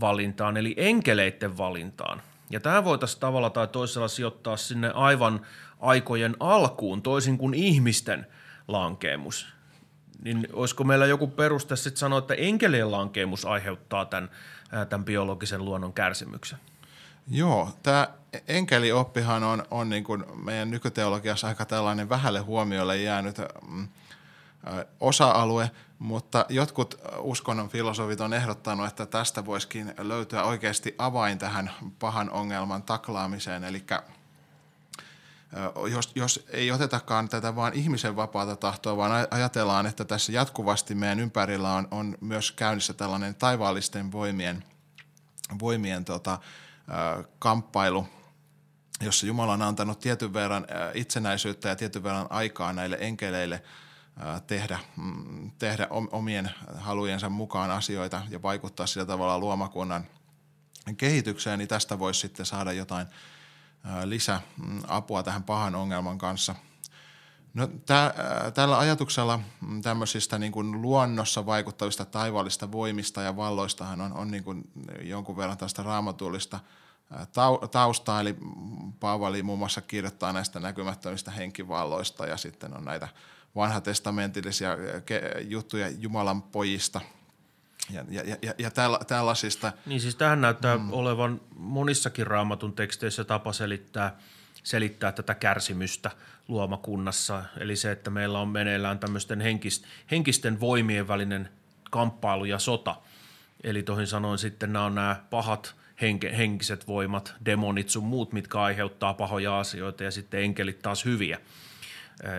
valintaan, 0.00 0.56
eli 0.56 0.74
enkeleiden 0.76 1.58
valintaan. 1.58 2.22
Ja 2.50 2.60
tämä 2.60 2.84
voitaisiin 2.84 3.20
tavalla 3.20 3.50
tai 3.50 3.68
toisella 3.68 4.08
sijoittaa 4.08 4.56
sinne 4.56 4.90
aivan 4.94 5.46
aikojen 5.84 6.36
alkuun, 6.40 7.02
toisin 7.02 7.38
kuin 7.38 7.54
ihmisten 7.54 8.26
lankeemus. 8.68 9.54
Niin 10.22 10.48
olisiko 10.52 10.84
meillä 10.84 11.06
joku 11.06 11.26
peruste 11.26 11.76
sitten 11.76 11.96
sanoa, 11.96 12.18
että 12.18 12.34
enkelien 12.34 12.92
lankeemus 12.92 13.44
aiheuttaa 13.44 14.04
tämän, 14.04 14.30
tämän 14.88 15.04
biologisen 15.04 15.64
luonnon 15.64 15.92
kärsimyksen? 15.92 16.58
Joo, 17.30 17.68
tämä 17.82 18.08
enkelioppihan 18.48 19.44
on, 19.44 19.64
on 19.70 19.88
niin 19.88 20.04
kuin 20.04 20.24
meidän 20.44 20.70
nykyteologiassa 20.70 21.46
aika 21.48 21.64
tällainen 21.64 22.08
vähälle 22.08 22.40
huomiolle 22.40 22.96
jäänyt 22.96 23.36
mm, 23.68 23.88
osa-alue, 25.00 25.70
mutta 25.98 26.46
jotkut 26.48 27.00
uskonnon 27.18 27.68
filosofit 27.68 28.20
on 28.20 28.32
ehdottanut, 28.34 28.86
että 28.86 29.06
tästä 29.06 29.46
voisikin 29.46 29.94
löytyä 29.98 30.42
oikeasti 30.44 30.94
avain 30.98 31.38
tähän 31.38 31.70
pahan 31.98 32.30
ongelman 32.30 32.82
taklaamiseen, 32.82 33.64
eli 33.64 33.84
jos, 35.90 36.12
jos 36.14 36.46
ei 36.48 36.70
otetakaan 36.70 37.28
tätä 37.28 37.56
vain 37.56 37.74
ihmisen 37.74 38.16
vapaata 38.16 38.56
tahtoa, 38.56 38.96
vaan 38.96 39.26
ajatellaan, 39.30 39.86
että 39.86 40.04
tässä 40.04 40.32
jatkuvasti 40.32 40.94
meidän 40.94 41.20
ympärillä 41.20 41.72
on, 41.72 41.88
on 41.90 42.18
myös 42.20 42.52
käynnissä 42.52 42.92
tällainen 42.94 43.34
taivaallisten 43.34 44.12
voimien, 44.12 44.64
voimien 45.60 46.04
tota, 46.04 46.38
kamppailu, 47.38 48.08
jossa 49.00 49.26
Jumala 49.26 49.52
on 49.52 49.62
antanut 49.62 50.00
tietyn 50.00 50.32
verran 50.32 50.66
itsenäisyyttä 50.94 51.68
ja 51.68 51.76
tietyn 51.76 52.02
verran 52.02 52.26
aikaa 52.30 52.72
näille 52.72 52.96
enkeleille 53.00 53.62
tehdä, 54.46 54.78
mm, 54.96 55.50
tehdä 55.58 55.86
omien 55.90 56.50
halujensa 56.74 57.28
mukaan 57.28 57.70
asioita 57.70 58.22
ja 58.30 58.42
vaikuttaa 58.42 58.86
sillä 58.86 59.06
tavalla 59.06 59.38
luomakunnan 59.38 60.06
kehitykseen, 60.96 61.58
niin 61.58 61.68
tästä 61.68 61.98
voisi 61.98 62.20
sitten 62.20 62.46
saada 62.46 62.72
jotain 62.72 63.06
lisäapua 64.04 65.22
tähän 65.22 65.42
pahan 65.42 65.74
ongelman 65.74 66.18
kanssa. 66.18 66.54
No, 67.54 67.66
tää, 67.66 68.14
tällä 68.54 68.78
ajatuksella 68.78 69.40
mm, 69.60 69.82
tämmöisistä 69.82 70.38
niin 70.38 70.52
kuin 70.52 70.82
luonnossa 70.82 71.46
vaikuttavista 71.46 72.04
taivaallista 72.04 72.72
voimista 72.72 73.22
ja 73.22 73.36
valloistahan 73.36 74.00
on, 74.00 74.12
on 74.12 74.30
niin 74.30 74.44
kuin 74.44 74.70
jonkun 75.02 75.36
verran 75.36 75.58
tästä 75.58 75.82
raamatullista 75.82 76.60
taustaa, 77.70 78.20
eli 78.20 78.36
Paavali 79.00 79.42
muun 79.42 79.58
muassa 79.58 79.80
kirjoittaa 79.80 80.32
näistä 80.32 80.60
näkymättömistä 80.60 81.30
henkivalloista 81.30 82.26
ja 82.26 82.36
sitten 82.36 82.76
on 82.76 82.84
näitä 82.84 83.08
vanhatestamentillisia 83.56 84.76
juttuja 85.40 85.88
Jumalan 85.88 86.42
pojista 86.42 87.00
ja, 87.90 88.04
ja, 88.08 88.36
ja, 88.42 88.54
ja 88.58 88.70
tällaisista. 89.06 89.72
Niin 89.86 90.00
siis 90.00 90.16
tähän 90.16 90.40
näyttää 90.40 90.78
mm. 90.78 90.92
olevan 90.92 91.40
monissakin 91.56 92.26
raamatun 92.26 92.72
teksteissä 92.72 93.24
tapa 93.24 93.52
selittää, 93.52 94.16
selittää 94.62 95.12
tätä 95.12 95.34
kärsimystä 95.34 96.10
luomakunnassa. 96.48 97.44
Eli 97.58 97.76
se, 97.76 97.92
että 97.92 98.10
meillä 98.10 98.38
on 98.38 98.48
meneillään 98.48 98.98
tämmöisten 98.98 99.40
henkist, 99.40 99.84
henkisten 100.10 100.60
voimien 100.60 101.08
välinen 101.08 101.48
kamppailu 101.90 102.44
ja 102.44 102.58
sota. 102.58 102.96
Eli 103.64 103.82
toisin 103.82 104.06
sanoen 104.06 104.38
sitten 104.38 104.72
nämä 104.72 104.84
on 104.84 104.94
nämä 104.94 105.16
pahat 105.30 105.74
henke, 106.00 106.36
henkiset 106.36 106.88
voimat, 106.88 107.34
demonit 107.44 107.88
sun 107.88 108.04
muut, 108.04 108.32
mitkä 108.32 108.60
aiheuttaa 108.60 109.14
pahoja 109.14 109.58
asioita 109.60 110.04
ja 110.04 110.10
sitten 110.10 110.42
enkelit 110.42 110.78
taas 110.78 111.04
hyviä– 111.04 111.40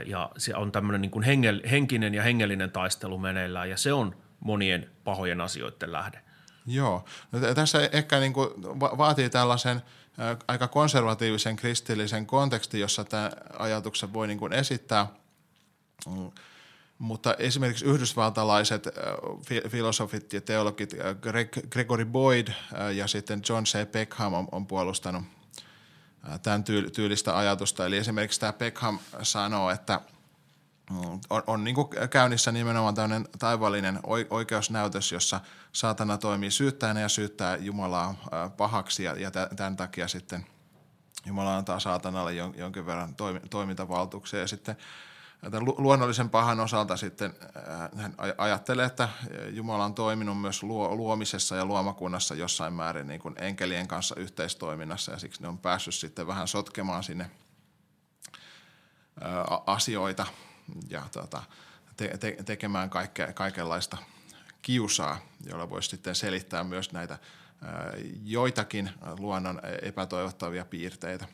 ja 0.06 0.30
se 0.38 0.56
on 0.56 0.72
tämmöinen 0.72 1.02
niin 1.02 1.12
kuin 1.12 1.24
hengel, 1.24 1.62
henkinen 1.72 2.14
ja 2.14 2.24
hengellinen 2.24 2.72
taistelu 2.72 3.18
meneillään 3.18 3.70
ja 3.70 3.78
se 3.78 3.94
on 3.94 4.16
monien 4.46 4.92
pahojen 5.04 5.42
asioiden 5.42 5.92
lähde. 5.92 6.22
Joo. 6.66 7.06
No, 7.32 7.54
tässä 7.54 7.90
ehkä 7.92 8.20
niin 8.20 8.34
kuin 8.34 8.50
vaatii 8.98 9.30
tällaisen 9.30 9.82
aika 10.48 10.68
konservatiivisen 10.68 11.56
kristillisen 11.56 12.26
kontekstin, 12.26 12.80
jossa 12.80 13.04
tämä 13.04 13.32
ajatuksen 13.60 14.14
voi 14.14 14.28
niin 14.28 14.40
kuin 14.40 14.54
esittää. 14.54 15.08
Mm. 16.08 16.32
Mutta 16.98 17.36
esimerkiksi 17.40 17.86
yhdysvaltalaiset 17.86 18.90
filosofit 19.70 20.34
ja 20.34 20.42
teologit 20.42 20.96
Gregory 21.70 22.06
Boyd 22.06 22.48
ja 22.96 23.08
sitten 23.08 23.42
John 23.50 23.64
C. 23.64 23.92
Peckham 23.92 24.34
on, 24.34 24.48
on 24.52 24.68
puolustanut 24.68 25.24
tämän 26.44 26.64
tyylistä 26.96 27.38
ajatusta. 27.38 27.86
Eli 27.86 27.98
esimerkiksi 27.98 28.40
tämä 28.40 28.54
Peckham 28.54 29.00
sanoo, 29.22 29.70
että 29.70 30.02
on, 31.30 31.44
on 31.48 31.64
niin 31.64 31.76
kuin 31.76 31.88
käynnissä 32.10 32.52
nimenomaan 32.52 32.96
tämmöinen 32.96 33.28
taivaallinen 33.40 34.00
oikeusnäytös, 34.30 35.12
jossa 35.12 35.42
saatana 35.72 36.18
toimii 36.18 36.52
syyttäjänä 36.52 37.00
ja 37.00 37.10
syyttää 37.10 37.58
Jumalaa 37.58 38.16
pahaksi 38.58 39.04
ja, 39.04 39.20
ja 39.20 39.32
tämän 39.32 39.76
takia 39.76 40.08
sitten 40.08 40.46
Jumala 41.26 41.58
antaa 41.58 41.80
saatanalle 41.80 42.34
jonkin 42.34 42.86
verran 42.86 43.16
toimintavaltuuksia. 43.50 44.40
Ja 44.40 44.48
sitten 44.48 44.78
tämän 45.42 45.66
luonnollisen 45.66 46.30
pahan 46.30 46.60
osalta 46.60 46.98
sitten 46.98 47.34
äh, 47.58 48.02
hän 48.02 48.16
ajattelee, 48.38 48.86
että 48.86 49.10
Jumala 49.50 49.86
on 49.86 49.94
toiminut 49.94 50.42
myös 50.42 50.64
luomisessa 50.64 51.56
ja 51.56 51.66
luomakunnassa 51.66 52.36
jossain 52.36 52.74
määrin 52.74 53.08
niin 53.08 53.20
kuin 53.20 53.36
enkelien 53.38 53.88
kanssa 53.88 54.16
yhteistoiminnassa. 54.18 55.12
Ja 55.12 55.20
siksi 55.20 55.42
ne 55.42 55.48
on 55.48 55.58
päässyt 55.58 55.96
sitten 55.96 56.28
vähän 56.28 56.48
sotkemaan 56.48 57.04
sinne 57.04 57.32
äh, 59.24 59.32
asioita 59.66 60.26
ja 60.90 61.04
tota, 61.12 61.44
te- 61.98 62.18
te- 62.18 62.38
tekemään 62.46 62.90
kaikke- 62.90 63.34
kaikenlaista 63.34 63.98
kiusaa, 64.62 65.20
jolla 65.50 65.70
voisi 65.70 65.90
sitten 65.90 66.16
selittää 66.16 66.64
myös 66.64 66.92
näitä 66.92 67.18
joitakin 68.24 68.90
luonnon 69.20 69.62
epätoivottavia 69.82 70.66
piirteitä. 70.66 71.26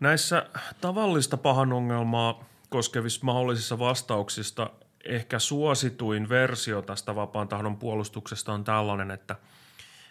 Näissä 0.00 0.46
tavallista 0.80 1.36
pahan 1.36 1.72
ongelmaa 1.72 2.44
koskevissa 2.68 3.26
mahdollisissa 3.26 3.78
vastauksista 3.78 4.70
ehkä 5.04 5.38
suosituin 5.38 6.28
versio 6.28 6.82
tästä 6.82 7.14
vapaan 7.14 7.48
tahdon 7.48 7.76
puolustuksesta 7.76 8.52
on 8.52 8.64
tällainen, 8.64 9.10
että, 9.10 9.36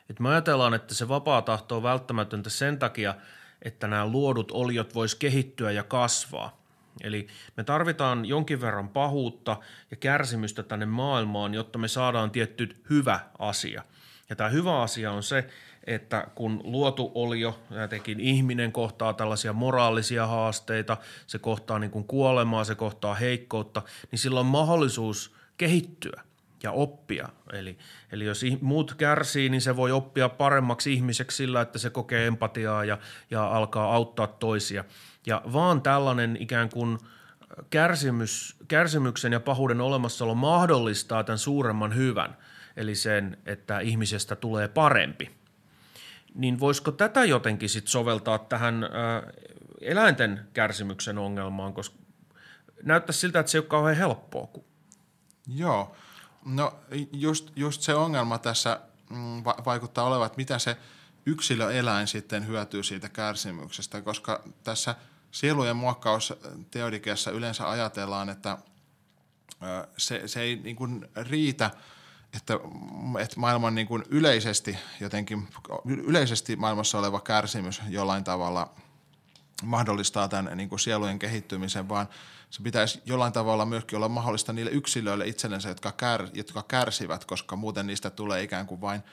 että 0.10 0.24
me 0.24 0.30
ajatellaan, 0.30 0.74
että 0.74 0.94
se 0.94 1.08
vapaa 1.08 1.42
tahto 1.42 1.78
on 1.78 1.84
välttämätöntä 1.84 2.50
sen 2.50 2.80
takia, 2.80 3.16
että 3.62 3.88
nämä 3.88 4.08
luodut 4.08 4.52
oliot 4.52 4.96
vois 4.96 5.16
kehittyä 5.16 5.72
ja 5.72 5.84
kasvaa. 5.84 6.67
Eli 7.02 7.28
me 7.58 7.64
tarvitaan 7.64 8.26
jonkin 8.26 8.62
verran 8.62 8.90
pahuutta 8.90 9.58
ja 9.92 9.98
kärsimystä 9.98 10.64
tänne 10.64 10.86
maailmaan, 10.86 11.54
jotta 11.54 11.80
me 11.80 11.88
saadaan 11.88 12.32
tietty 12.32 12.76
hyvä 12.90 13.20
asia. 13.40 13.84
Ja 14.30 14.36
tämä 14.36 14.50
hyvä 14.50 14.82
asia 14.82 15.12
on 15.12 15.24
se, 15.24 15.48
että 15.88 16.28
kun 16.36 16.62
luotu 16.64 17.12
olio, 17.16 17.60
jotenkin 17.82 18.20
ihminen 18.20 18.72
kohtaa 18.72 19.14
tällaisia 19.14 19.54
moraalisia 19.54 20.28
haasteita, 20.28 20.98
se 21.28 21.40
kohtaa 21.40 21.80
niin 21.80 21.92
kuin 21.92 22.06
kuolemaa, 22.06 22.64
se 22.64 22.76
kohtaa 22.76 23.16
heikkoutta, 23.16 23.82
niin 24.12 24.20
sillä 24.20 24.40
on 24.40 24.46
mahdollisuus 24.46 25.36
kehittyä 25.58 26.22
ja 26.64 26.72
oppia. 26.72 27.30
Eli, 27.54 27.78
eli 28.12 28.26
jos 28.26 28.46
muut 28.62 28.94
kärsii, 28.94 29.50
niin 29.50 29.62
se 29.62 29.76
voi 29.76 29.92
oppia 29.92 30.30
paremmaksi 30.30 30.94
ihmiseksi 30.94 31.38
sillä, 31.38 31.62
että 31.62 31.80
se 31.80 31.90
kokee 31.90 32.28
empatiaa 32.28 32.86
ja, 32.86 32.98
ja 33.32 33.48
alkaa 33.48 33.96
auttaa 33.96 34.28
toisia. 34.28 34.84
Ja 35.28 35.42
vaan 35.54 35.82
tällainen 35.82 36.38
ikään 36.40 36.70
kuin 36.70 36.98
kärsimys, 37.70 38.56
kärsimyksen 38.68 39.34
ja 39.34 39.40
pahuuden 39.40 39.82
olemassaolo 39.82 40.36
mahdollistaa 40.36 41.24
tämän 41.24 41.38
suuremman 41.38 41.96
hyvän, 41.96 42.38
eli 42.78 42.96
sen, 42.96 43.38
että 43.46 43.80
ihmisestä 43.80 44.36
tulee 44.36 44.68
parempi 44.68 45.38
niin 46.38 46.60
voisiko 46.60 46.92
tätä 46.92 47.26
jotenkin 47.26 47.70
sit 47.70 47.88
soveltaa 47.88 48.40
tähän 48.40 48.84
ä, 48.84 48.88
eläinten 49.82 50.48
kärsimyksen 50.54 51.18
ongelmaan, 51.18 51.74
koska 51.74 51.98
näyttää 52.84 53.14
siltä, 53.14 53.40
että 53.40 53.52
se 53.52 53.58
ei 53.58 53.60
ole 53.60 53.68
kauhean 53.68 53.98
helppoa. 53.98 54.48
Joo, 55.48 55.96
no 56.46 56.80
just, 57.12 57.52
just 57.56 57.82
se 57.82 57.96
ongelma 57.96 58.38
tässä 58.38 58.80
mm, 59.10 59.44
va- 59.46 59.58
vaikuttaa 59.66 60.06
olevan, 60.06 60.26
että 60.26 60.38
mitä 60.38 60.60
se 60.60 60.78
yksilöeläin 61.26 62.08
sitten 62.08 62.48
hyötyy 62.48 62.84
siitä 62.84 63.10
kärsimyksestä, 63.10 64.02
koska 64.02 64.44
tässä 64.64 64.96
sielujen 65.32 65.76
muokkausteodikiassa 65.76 67.32
yleensä 67.32 67.70
ajatellaan, 67.70 68.30
että 68.30 68.58
se, 69.98 70.28
se 70.28 70.42
ei 70.42 70.56
niin 70.56 70.76
kuin 70.76 71.10
riitä– 71.16 71.72
että, 72.36 72.60
että 73.20 73.40
maailman 73.40 73.76
niin 73.76 73.88
kuin 73.88 74.04
yleisesti 74.10 74.78
jotenkin, 75.00 75.48
yleisesti 75.86 76.56
maailmassa 76.56 77.00
oleva 77.00 77.22
kärsimys 77.22 77.82
jollain 77.90 78.24
tavalla 78.24 78.74
mahdollistaa 79.64 80.28
tämän 80.28 80.58
niin 80.58 80.70
kuin 80.70 80.80
sielujen 80.80 81.20
kehittymisen, 81.20 81.90
vaan 81.90 82.10
se 82.50 82.64
pitäisi 82.64 83.02
jollain 83.06 83.34
tavalla 83.34 83.66
myöskin 83.66 83.96
olla 83.96 84.10
mahdollista 84.10 84.54
niille 84.54 84.72
yksilöille 84.72 85.28
itsellensä, 85.28 85.70
jotka, 85.70 85.92
kär, 85.92 86.28
jotka 86.34 86.64
kärsivät, 86.64 87.26
koska 87.26 87.56
muuten 87.56 87.88
niistä 87.88 88.10
tulee 88.10 88.44
ikään 88.44 88.68
kuin 88.68 88.82
vain 88.82 89.04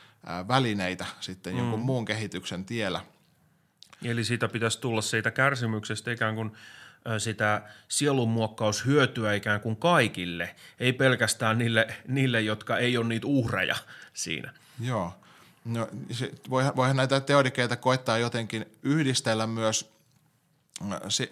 välineitä 0.48 1.07
sitten 1.20 1.53
mm. 1.53 1.59
jonkun 1.59 1.81
muun 1.81 2.05
kehityksen 2.05 2.64
tiellä. 2.64 3.00
Eli 4.05 4.25
siitä 4.25 4.49
pitäisi 4.49 4.81
tulla 4.81 5.03
siitä 5.03 5.31
kärsimyksestä 5.31 6.12
ikään 6.12 6.35
kuin 6.35 6.53
sitä 7.19 7.62
sielunmuokkaushyötyä 7.88 9.35
ikään 9.35 9.61
kuin 9.61 9.77
kaikille, 9.77 10.55
ei 10.81 10.93
pelkästään 10.93 11.59
niille, 11.59 11.87
niille 12.09 12.40
jotka 12.40 12.79
ei 12.79 12.97
ole 12.97 13.07
niitä 13.07 13.27
uhreja 13.27 13.77
siinä. 14.12 14.53
Joo. 14.81 15.12
No, 15.64 15.88
voihan, 16.51 16.77
voihan 16.77 16.97
näitä 16.97 17.21
teodikeita 17.21 17.77
koittaa 17.77 18.19
jotenkin 18.19 18.67
yhdistellä 18.83 19.47
myös 19.47 19.95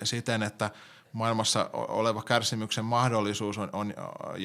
siten, 0.05 0.43
että 0.43 0.71
maailmassa 1.13 1.71
oleva 1.73 2.23
kärsimyksen 2.23 2.85
mahdollisuus 2.85 3.59
on, 3.59 3.71
on, 3.73 3.95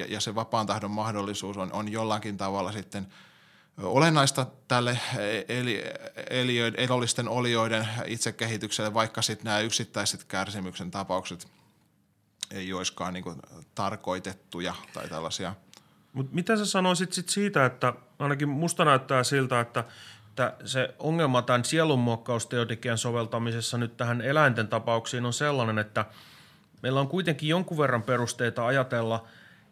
ja 0.07 0.19
se 0.19 0.35
vapaan 0.35 0.67
tahdon 0.67 0.91
mahdollisuus 0.91 1.57
on, 1.57 1.73
on 1.73 1.91
jollakin 1.91 2.37
tavalla 2.37 2.71
sitten 2.71 3.07
olennaista 3.83 4.45
tälle 4.67 4.99
eli, 5.49 5.83
eliöiden, 6.29 6.79
elollisten 6.79 7.29
olioiden 7.29 7.87
itsekehitykselle, 8.05 8.93
vaikka 8.93 9.21
sitten 9.21 9.45
nämä 9.45 9.59
yksittäiset 9.59 10.23
kärsimyksen 10.23 10.91
tapaukset 10.91 11.47
ei 12.51 12.73
olisikaan 12.73 13.13
niin 13.13 13.41
tarkoitettuja 13.75 14.73
tai 14.93 15.09
tällaisia. 15.09 15.55
Mutta 16.13 16.35
mitä 16.35 16.57
sä 16.57 16.65
sanoisit 16.65 17.13
sit 17.13 17.29
siitä, 17.29 17.65
että 17.65 17.93
ainakin 18.19 18.49
musta 18.49 18.85
näyttää 18.85 19.23
siltä, 19.23 19.59
että 19.59 19.83
että 20.37 20.53
se 20.65 20.95
ongelma 20.99 21.41
tämän 21.41 21.65
sielunmuokkausteodikian 21.65 22.97
soveltamisessa 22.97 23.77
nyt 23.77 23.97
tähän 23.97 24.21
eläinten 24.21 24.67
tapauksiin 24.67 25.25
on 25.25 25.33
sellainen, 25.33 25.79
että 25.79 26.05
meillä 26.83 26.99
on 26.99 27.07
kuitenkin 27.07 27.49
jonkun 27.49 27.77
verran 27.77 28.03
perusteita 28.03 28.65
ajatella, 28.65 29.27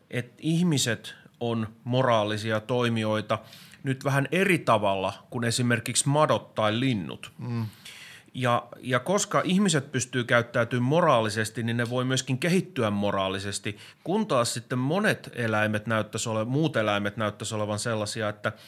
että 0.10 0.36
ihmiset 0.40 1.16
on 1.40 1.68
moraalisia 1.84 2.60
toimijoita 2.60 3.40
nyt 3.86 4.04
vähän 4.04 4.28
eri 4.32 4.60
tavalla 4.60 5.14
kuin 5.30 5.44
esimerkiksi 5.44 6.10
madot 6.10 6.56
tai 6.56 6.80
linnut. 6.80 7.32
Mm. 7.38 7.66
Ja, 8.34 8.68
ja 8.82 9.00
koska 9.00 9.42
ihmiset 9.46 9.92
pystyy 9.92 10.24
käyttäytymään 10.24 10.84
moraalisesti, 10.84 11.64
niin 11.64 11.78
ne 11.78 11.90
voi 11.90 12.06
myöskin 12.06 12.38
kehittyä 12.38 12.90
moraalisesti, 12.90 13.78
kun 14.04 14.28
taas 14.28 14.54
sitten 14.54 14.80
monet 14.80 15.32
eläimet 15.36 15.88
näyttäisi 15.88 16.30
ole, 16.30 16.46
muut 16.46 16.76
eläimet 16.76 17.18
näyttäisi 17.18 17.56
olevan 17.56 17.80
sellaisia, 17.80 18.30
että– 18.30 18.52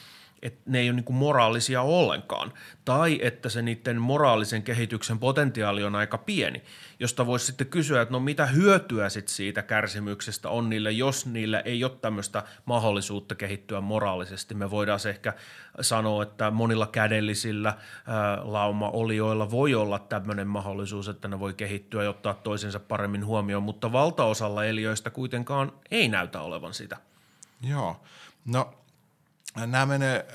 että 0.47 0.61
ne 0.65 0.79
ei 0.79 0.89
ole 0.89 0.95
niin 0.95 1.15
moraalisia 1.15 1.81
ollenkaan, 1.81 2.53
tai 2.85 3.19
että 3.21 3.49
se 3.49 3.61
niiden 3.61 4.01
moraalisen 4.01 4.63
kehityksen 4.63 5.19
potentiaali 5.19 5.83
on 5.83 5.95
aika 5.95 6.17
pieni, 6.17 6.61
josta 6.99 7.25
voisi 7.25 7.45
sitten 7.45 7.67
kysyä, 7.67 8.01
että 8.01 8.11
no 8.11 8.19
mitä 8.19 8.45
hyötyä 8.45 9.09
sit 9.09 9.27
siitä 9.27 9.63
kärsimyksestä 9.63 10.49
on 10.49 10.69
niille, 10.69 10.91
jos 10.91 11.25
niillä 11.25 11.59
ei 11.59 11.83
ole 11.83 11.91
tämmöistä 12.01 12.43
mahdollisuutta 12.65 13.35
kehittyä 13.35 13.81
moraalisesti. 13.81 14.55
Me 14.55 14.71
voidaan 14.71 14.99
ehkä 15.09 15.33
sanoa, 15.81 16.23
että 16.23 16.51
monilla 16.51 16.87
kädellisillä 16.87 17.73
ää, 18.07 18.39
lauma-olioilla 18.43 19.51
voi 19.51 19.75
olla 19.75 19.99
tämmöinen 19.99 20.47
mahdollisuus, 20.47 21.07
että 21.07 21.27
ne 21.27 21.39
voi 21.39 21.53
kehittyä 21.53 22.03
ja 22.03 22.09
ottaa 22.09 22.33
toisensa 22.33 22.79
paremmin 22.79 23.25
huomioon, 23.25 23.63
mutta 23.63 23.91
valtaosalla 23.91 24.65
eliöistä 24.65 25.09
kuitenkaan 25.09 25.71
ei 25.91 26.07
näytä 26.07 26.41
olevan 26.41 26.73
sitä. 26.73 26.97
Joo, 27.61 28.01
no 28.45 28.73
nämä 29.65 29.85
menee, 29.85 30.25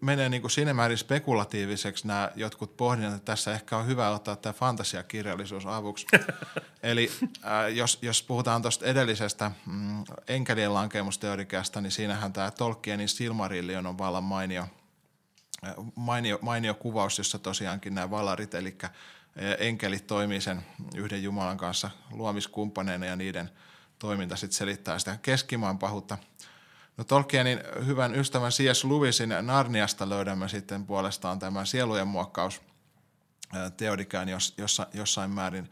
menee 0.00 0.28
niin 0.28 0.42
kuin 0.42 0.50
siinä 0.50 0.74
määrin 0.74 0.98
spekulatiiviseksi 0.98 2.06
nämä 2.06 2.30
jotkut 2.36 2.76
pohdinnat, 2.76 3.14
että 3.14 3.32
tässä 3.32 3.52
ehkä 3.52 3.76
on 3.76 3.86
hyvä 3.86 4.10
ottaa 4.10 4.36
tämä 4.36 4.52
fantasiakirjallisuus 4.52 5.66
avuksi. 5.66 6.06
Eli 6.82 7.10
äh, 7.44 7.74
jos, 7.74 7.98
jos 8.02 8.22
puhutaan 8.22 8.62
tuosta 8.62 8.86
edellisestä 8.86 9.50
mm, 9.66 10.04
enkelien 10.28 10.74
lankemusteorikeasta, 10.74 11.80
niin 11.80 11.90
siinähän 11.90 12.32
tämä 12.32 12.50
Tolkienin 12.50 13.08
Silmarillion 13.08 13.86
on 13.86 13.98
vallan 13.98 14.24
mainio, 14.24 14.66
äh, 15.66 15.74
mainio, 15.94 16.38
mainio 16.42 16.74
kuvaus, 16.74 17.18
jossa 17.18 17.38
tosiaankin 17.38 17.94
nämä 17.94 18.10
valarit, 18.10 18.54
eli 18.54 18.76
äh, 18.84 18.90
enkelit 19.58 20.06
toimii 20.06 20.40
sen 20.40 20.66
yhden 20.96 21.22
Jumalan 21.22 21.58
kanssa 21.58 21.90
luomiskumppaneina 22.10 23.06
ja 23.06 23.16
niiden 23.16 23.50
toiminta 23.98 24.36
sitten 24.36 24.56
selittää 24.56 24.98
sitä 24.98 25.18
keskimaan 25.22 25.78
pahuutta– 25.78 26.18
No 26.96 27.04
Tolkienin 27.04 27.60
hyvän 27.86 28.14
ystävän 28.14 28.50
C.S. 28.50 28.84
Lewisin 28.84 29.34
Narniasta 29.42 30.08
löydämme 30.08 30.48
sitten 30.48 30.86
puolestaan 30.86 31.38
tämän 31.38 31.66
sielujen 31.66 32.08
muokkaus 32.08 32.62
teodikään 33.76 34.28
jossa, 34.58 34.86
jossain 34.94 35.30
määrin, 35.30 35.70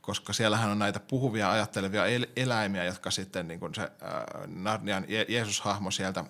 koska 0.00 0.32
siellähän 0.32 0.70
on 0.70 0.78
näitä 0.78 1.00
puhuvia 1.00 1.50
ajattelevia 1.50 2.02
eläimiä, 2.36 2.84
jotka 2.84 3.10
sitten 3.10 3.48
niin 3.48 3.60
kuin 3.60 3.74
se 3.74 3.92
Narnian 4.46 5.04
Jeesus-hahmo 5.28 5.90
sieltä 5.90 6.24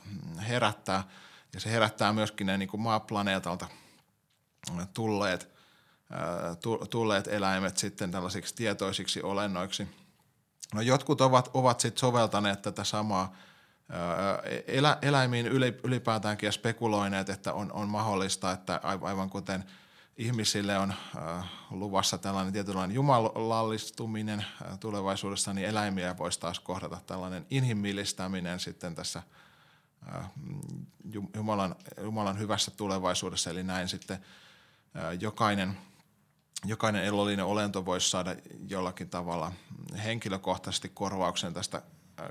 herättää. 0.49 1.05
Ja 1.55 1.61
se 1.61 1.71
herättää 1.71 2.13
myöskin 2.13 2.47
ne 2.47 2.59
niin 2.59 2.69
kuin 2.69 2.81
maaplaneetalta 2.81 3.69
tulleet, 4.95 5.49
tulleet 6.91 7.29
eläimet 7.29 7.77
sitten 7.77 8.11
tällaisiksi 8.11 8.55
tietoisiksi 8.55 9.23
olennoiksi. 9.23 9.89
No 10.75 10.81
jotkut 10.81 11.21
ovat, 11.21 11.51
ovat 11.55 11.81
sitten 11.81 12.01
soveltaneet 12.01 12.63
tätä 12.63 12.85
samaa– 12.85 13.35
elä, 14.67 14.99
eläimiin 15.03 15.47
ylipäätäänkin 15.85 16.47
ja 16.47 16.53
spekuloineet, 16.53 17.29
että 17.29 17.53
on, 17.53 17.73
on 17.73 17.89
mahdollista, 17.89 18.53
että 18.53 18.81
aivan 18.83 19.31
kuten 19.31 19.65
ihmisille 20.17 20.79
on 20.79 20.95
luvassa 21.71 22.19
tällainen 22.19 22.53
tietynlainen 22.53 22.95
jumalallistuminen 22.95 24.45
tulevaisuudessa, 24.81 25.53
niin 25.53 25.69
eläimiä 25.69 26.19
voisi 26.19 26.41
taas 26.41 26.61
kohdata 26.61 27.01
tällainen 27.07 27.47
inhimillistäminen 27.51 28.61
sitten 28.61 28.95
tässä 28.95 29.23
Jumalan, 31.35 31.77
Jumalan 32.03 32.39
hyvässä 32.39 32.71
tulevaisuudessa, 32.71 33.51
eli 33.51 33.63
näin 33.63 33.89
sitten 33.89 34.19
jokainen, 35.21 35.79
jokainen 36.65 37.05
elollinen 37.05 37.45
olento 37.45 37.85
voisi 37.85 38.11
saada 38.11 38.37
jollakin 38.69 39.11
tavalla 39.11 39.53
henkilökohtaisesti 40.05 40.89
korvauksen 40.89 41.55
tästä 41.55 41.83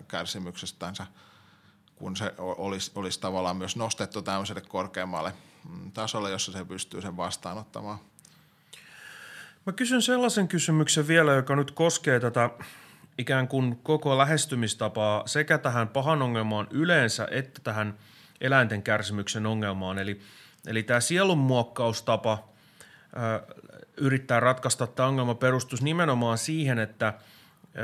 kärsimyksestänsä– 0.08 1.08
kun 1.98 2.16
se 2.16 2.34
olisi, 2.38 2.92
olisi 2.96 3.20
tavallaan 3.20 3.58
myös 3.58 3.76
nostettu 3.76 4.22
tämmöiselle 4.22 4.62
korkeammalle 4.62 5.34
mm, 5.70 5.92
tasolle, 5.92 6.32
jossa 6.32 6.52
se 6.52 6.66
pystyy 6.66 7.02
sen 7.02 7.18
vastaanottamaan. 7.18 8.00
Mä 9.66 9.74
kysyn 9.74 10.02
sellaisen 10.02 10.48
kysymyksen 10.48 11.08
vielä, 11.08 11.34
joka 11.34 11.56
nyt 11.56 11.72
koskee 11.72 12.20
tätä 12.20 12.50
ikään 13.18 13.48
kuin 13.48 13.80
koko 13.84 14.18
lähestymistapaa 14.18 15.28
sekä 15.28 15.58
tähän 15.58 15.88
pahan 15.88 16.22
ongelmaan 16.22 16.68
yleensä 16.72 17.28
että 17.32 17.62
tähän 17.64 17.98
eläinten 18.42 18.84
kärsimyksen 18.84 19.46
ongelmaan. 19.46 20.00
Eli, 20.00 20.22
eli 20.68 20.84
tämä 20.84 21.00
sielunmuokkaustapa 21.00 22.50
ö, 23.18 23.56
yrittää 23.98 24.40
ratkaista 24.40 24.88
tämä 24.88 25.10
ongelma 25.10 25.36
perustus 25.36 25.82
nimenomaan 25.82 26.38
siihen, 26.38 26.80
että– 26.80 27.14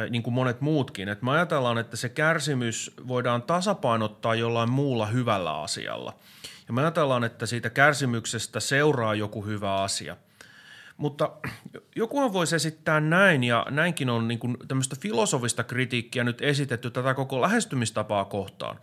niin 0.10 0.24
kuin 0.24 0.34
monet 0.34 0.62
muutkin. 0.62 1.10
että 1.10 1.26
me 1.26 1.32
ajatellaan, 1.32 1.78
että 1.78 1.98
se 1.98 2.10
kärsimys 2.10 2.92
voidaan 3.08 3.42
tasapainottaa 3.42 4.36
jollain 4.36 4.70
muulla 4.70 5.06
hyvällä 5.06 5.62
asialla. 5.62 6.16
Ja 6.68 6.74
me 6.74 6.82
ajatellaan, 6.82 7.24
että 7.24 7.46
siitä 7.46 7.70
kärsimyksestä 7.70 8.60
seuraa 8.60 9.16
joku 9.16 9.46
hyvä 9.46 9.76
asia. 9.76 10.18
Mutta 10.98 11.32
joku 11.96 12.34
voisi 12.34 12.56
esittää 12.56 13.00
näin, 13.00 13.44
ja 13.44 13.66
näinkin 13.70 14.10
on 14.10 14.28
niin 14.28 14.40
kuin 14.40 14.58
tämmöistä 14.68 14.96
filosofista 15.00 15.64
kritiikkiä 15.64 16.24
nyt 16.24 16.42
esitetty 16.42 16.92
tätä 16.92 17.14
koko 17.14 17.42
lähestymistapaa 17.42 18.26
kohtaan, 18.26 18.80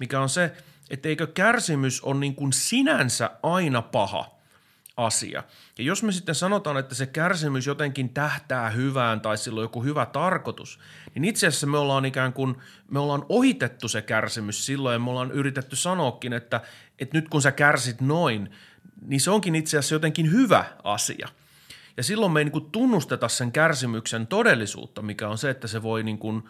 mikä 0.00 0.20
on 0.20 0.28
se, 0.28 0.52
että 0.90 1.08
eikö 1.08 1.26
kärsimys 1.26 2.00
ole 2.00 2.20
niin 2.20 2.34
kuin 2.34 2.52
sinänsä 2.52 3.30
aina 3.42 3.82
paha– 3.82 4.26
asia. 5.06 5.42
Ja 5.78 5.84
jos 5.84 6.02
me 6.02 6.12
sitten 6.12 6.34
sanotaan, 6.34 6.76
että 6.76 6.94
se 6.94 7.06
kärsimys 7.06 7.66
jotenkin 7.66 8.08
tähtää 8.08 8.70
hyvään 8.70 9.20
tai 9.20 9.38
sillä 9.38 9.58
on 9.58 9.64
joku 9.64 9.84
hyvä 9.84 10.06
tarkoitus, 10.06 10.78
niin 11.14 11.24
itse 11.24 11.46
asiassa 11.46 11.66
me 11.66 11.78
ollaan 11.78 12.04
ikään 12.04 12.32
kuin, 12.32 12.56
me 12.90 12.98
ollaan 12.98 13.26
ohitettu 13.28 13.88
se 13.88 14.02
kärsimys 14.02 14.66
silloin 14.66 14.92
ja 14.92 14.98
me 14.98 15.10
ollaan 15.10 15.32
yritetty 15.32 15.76
sanoakin, 15.76 16.32
että, 16.32 16.60
että 16.98 17.18
nyt 17.18 17.28
kun 17.28 17.42
sä 17.42 17.52
kärsit 17.52 18.00
noin, 18.00 18.50
niin 19.06 19.20
se 19.20 19.30
onkin 19.30 19.54
itse 19.54 19.78
asiassa 19.78 19.94
jotenkin 19.94 20.32
hyvä 20.32 20.64
asia. 20.84 21.28
Ja 21.96 22.02
silloin 22.02 22.32
me 22.32 22.40
ei 22.40 22.44
niin 22.44 22.52
kuin 22.52 22.70
tunnusteta 22.70 23.28
sen 23.28 23.52
kärsimyksen 23.52 24.26
todellisuutta, 24.26 25.02
mikä 25.02 25.28
on 25.28 25.38
se, 25.38 25.50
että 25.50 25.68
se 25.68 25.82
voi 25.82 26.02
niin 26.02 26.18
kuin 26.18 26.42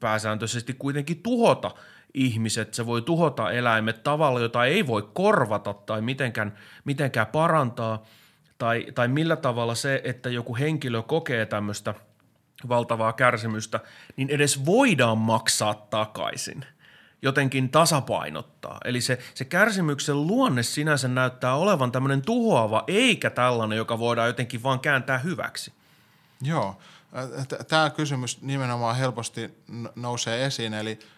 pääsääntöisesti 0.00 0.74
kuitenkin 0.74 1.22
tuhota– 1.22 1.70
ihmiset, 2.16 2.74
se 2.74 2.86
voi 2.86 3.02
tuhota 3.02 3.50
eläimet 3.50 4.02
tavalla, 4.02 4.40
jota 4.40 4.64
ei 4.64 4.86
voi 4.86 5.08
korvata 5.14 5.74
tai 5.74 6.00
mitenkään, 6.00 6.58
mitenkään 6.84 7.26
parantaa, 7.26 8.02
tai, 8.58 8.86
tai 8.94 9.08
millä 9.08 9.36
tavalla 9.36 9.74
se, 9.74 10.00
että 10.04 10.30
joku 10.30 10.56
henkilö 10.56 11.02
kokee 11.02 11.46
tämmöistä 11.46 11.94
valtavaa 12.68 13.12
kärsimystä, 13.12 13.80
niin 14.16 14.30
edes 14.30 14.66
voidaan 14.66 15.18
maksaa 15.18 15.74
takaisin– 15.74 16.64
jotenkin 17.22 17.68
tasapainottaa. 17.68 18.78
Eli 18.84 19.00
se, 19.00 19.18
se 19.34 19.44
kärsimyksen 19.44 20.26
luonne 20.26 20.62
sinänsä 20.62 21.08
näyttää 21.08 21.54
olevan 21.54 21.92
tämmöinen 21.92 22.22
tuhoava, 22.22 22.84
eikä 22.86 23.30
tällainen, 23.30 23.76
joka 23.76 23.98
voidaan 23.98 24.26
jotenkin 24.26 24.62
vaan 24.62 24.80
kääntää 24.80 25.18
hyväksi. 25.18 25.72
Joo, 26.42 26.78
tämä 27.68 27.90
kysymys 27.90 28.42
nimenomaan 28.42 28.96
helposti 28.96 29.54
nousee 29.96 30.46
esiin, 30.46 30.74
eli– 30.74 30.98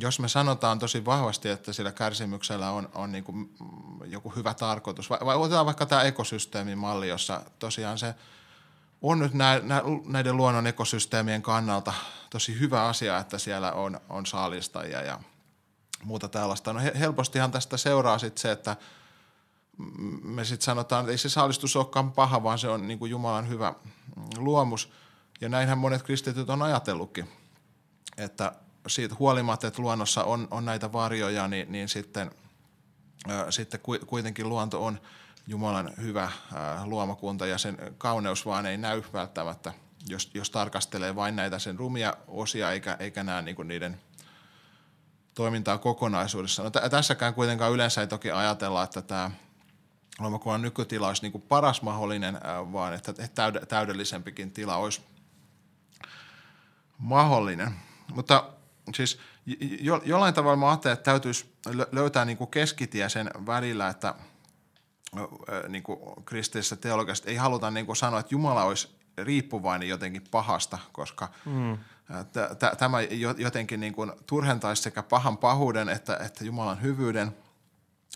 jos 0.00 0.20
me 0.20 0.28
sanotaan 0.28 0.78
tosi 0.78 1.04
vahvasti, 1.04 1.48
että 1.48 1.72
sillä 1.72 1.92
kärsimyksellä 1.92 2.70
on, 2.70 2.88
on 2.94 3.12
niin 3.12 3.24
kuin 3.24 3.54
joku 4.04 4.30
hyvä 4.36 4.54
tarkoitus, 4.54 5.10
vai, 5.10 5.18
vai 5.24 5.36
otetaan 5.36 5.66
vaikka 5.66 5.86
tämä 5.86 6.02
ekosysteemimalli, 6.02 7.08
jossa 7.08 7.40
tosiaan 7.58 7.98
se 7.98 8.14
on 9.02 9.18
nyt 9.18 9.34
nä, 9.34 9.60
nä, 9.62 9.82
näiden 10.06 10.36
luonnon 10.36 10.66
ekosysteemien 10.66 11.42
kannalta 11.42 11.92
tosi 12.30 12.60
hyvä 12.60 12.86
asia, 12.86 13.18
että 13.18 13.38
siellä 13.38 13.72
on, 13.72 14.00
on 14.08 14.26
saalistajia 14.26 15.02
ja 15.02 15.20
muuta 16.04 16.28
tällaista. 16.28 16.72
No 16.72 16.80
helpostihan 16.98 17.50
tästä 17.50 17.76
seuraa 17.76 18.18
sitten 18.18 18.42
se, 18.42 18.52
että 18.52 18.76
me 20.22 20.44
sitten 20.44 20.64
sanotaan, 20.64 21.00
että 21.00 21.12
ei 21.12 21.18
se 21.18 21.28
saalistus 21.28 21.76
olekaan 21.76 22.12
paha, 22.12 22.42
vaan 22.42 22.58
se 22.58 22.68
on 22.68 22.88
niin 22.88 22.98
kuin 22.98 23.10
Jumalan 23.10 23.48
hyvä 23.48 23.74
luomus. 24.36 24.92
Ja 25.40 25.48
näinhän 25.48 25.78
monet 25.78 26.02
kristityt 26.02 26.50
on 26.50 26.62
ajatellutkin, 26.62 27.28
että 28.16 28.52
siitä 28.86 29.14
huolimatta, 29.18 29.66
että 29.66 29.82
luonnossa 29.82 30.24
on, 30.24 30.48
on 30.50 30.64
näitä 30.64 30.92
varjoja, 30.92 31.48
niin, 31.48 31.72
niin 31.72 31.88
sitten, 31.88 32.30
ää, 33.28 33.50
sitten 33.50 33.80
kuitenkin 34.06 34.48
luonto 34.48 34.84
on 34.84 35.00
Jumalan 35.46 35.90
hyvä 36.00 36.30
ää, 36.54 36.86
luomakunta 36.86 37.46
ja 37.46 37.58
sen 37.58 37.78
kauneus 37.98 38.46
vaan 38.46 38.66
ei 38.66 38.76
näy 38.76 39.02
välttämättä, 39.12 39.72
jos, 40.08 40.30
jos 40.34 40.50
tarkastelee 40.50 41.16
vain 41.16 41.36
näitä 41.36 41.58
sen 41.58 41.78
rumia 41.78 42.14
osia 42.28 42.72
eikä, 42.72 42.96
eikä 43.00 43.22
näe 43.22 43.42
niin 43.42 43.56
kuin 43.56 43.68
niiden 43.68 44.00
toimintaa 45.34 45.78
kokonaisuudessa. 45.78 46.62
No, 46.62 46.70
t- 46.70 46.90
tässäkään 46.90 47.34
kuitenkaan 47.34 47.72
yleensä 47.72 48.00
ei 48.00 48.06
toki 48.06 48.30
ajatella, 48.30 48.82
että 48.82 49.02
tämä 49.02 49.30
luomakunnan 50.18 50.62
nykytila 50.62 51.08
olisi 51.08 51.30
kuin 51.30 51.42
paras 51.42 51.82
mahdollinen, 51.82 52.38
ää, 52.44 52.72
vaan 52.72 52.94
että 52.94 53.12
täydellisempikin 53.68 54.50
tila 54.50 54.76
olisi 54.76 55.00
mahdollinen. 56.98 57.74
Mutta 58.14 58.44
siis 58.94 59.18
jo, 59.80 60.02
jollain 60.04 60.34
tavalla 60.34 60.56
mä 60.56 60.68
ajattelen, 60.68 60.92
että 60.92 61.10
täytyisi 61.10 61.52
löytää 61.92 62.24
niin 62.24 62.38
kuin 62.38 62.50
keskitie 62.50 63.08
sen 63.08 63.30
välillä, 63.46 63.88
että 63.88 64.14
niin 65.68 65.82
kuin 65.82 65.98
kristillisessä 66.24 66.76
teologiassa 66.76 67.30
ei 67.30 67.36
haluta 67.36 67.70
niin 67.70 67.86
kuin 67.86 67.96
sanoa, 67.96 68.20
että 68.20 68.34
Jumala 68.34 68.64
olisi 68.64 68.96
riippuvainen 69.18 69.88
jotenkin 69.88 70.24
pahasta, 70.30 70.78
koska 70.92 71.28
mm. 71.44 71.78
t- 72.32 72.78
tämä 72.78 72.98
jotenkin 73.36 73.80
niin 73.80 73.92
kuin 73.92 74.12
turhentaisi 74.26 74.82
sekä 74.82 75.02
pahan 75.02 75.38
pahuuden 75.38 75.88
että, 75.88 76.16
että 76.16 76.44
Jumalan 76.44 76.82
hyvyyden. 76.82 77.36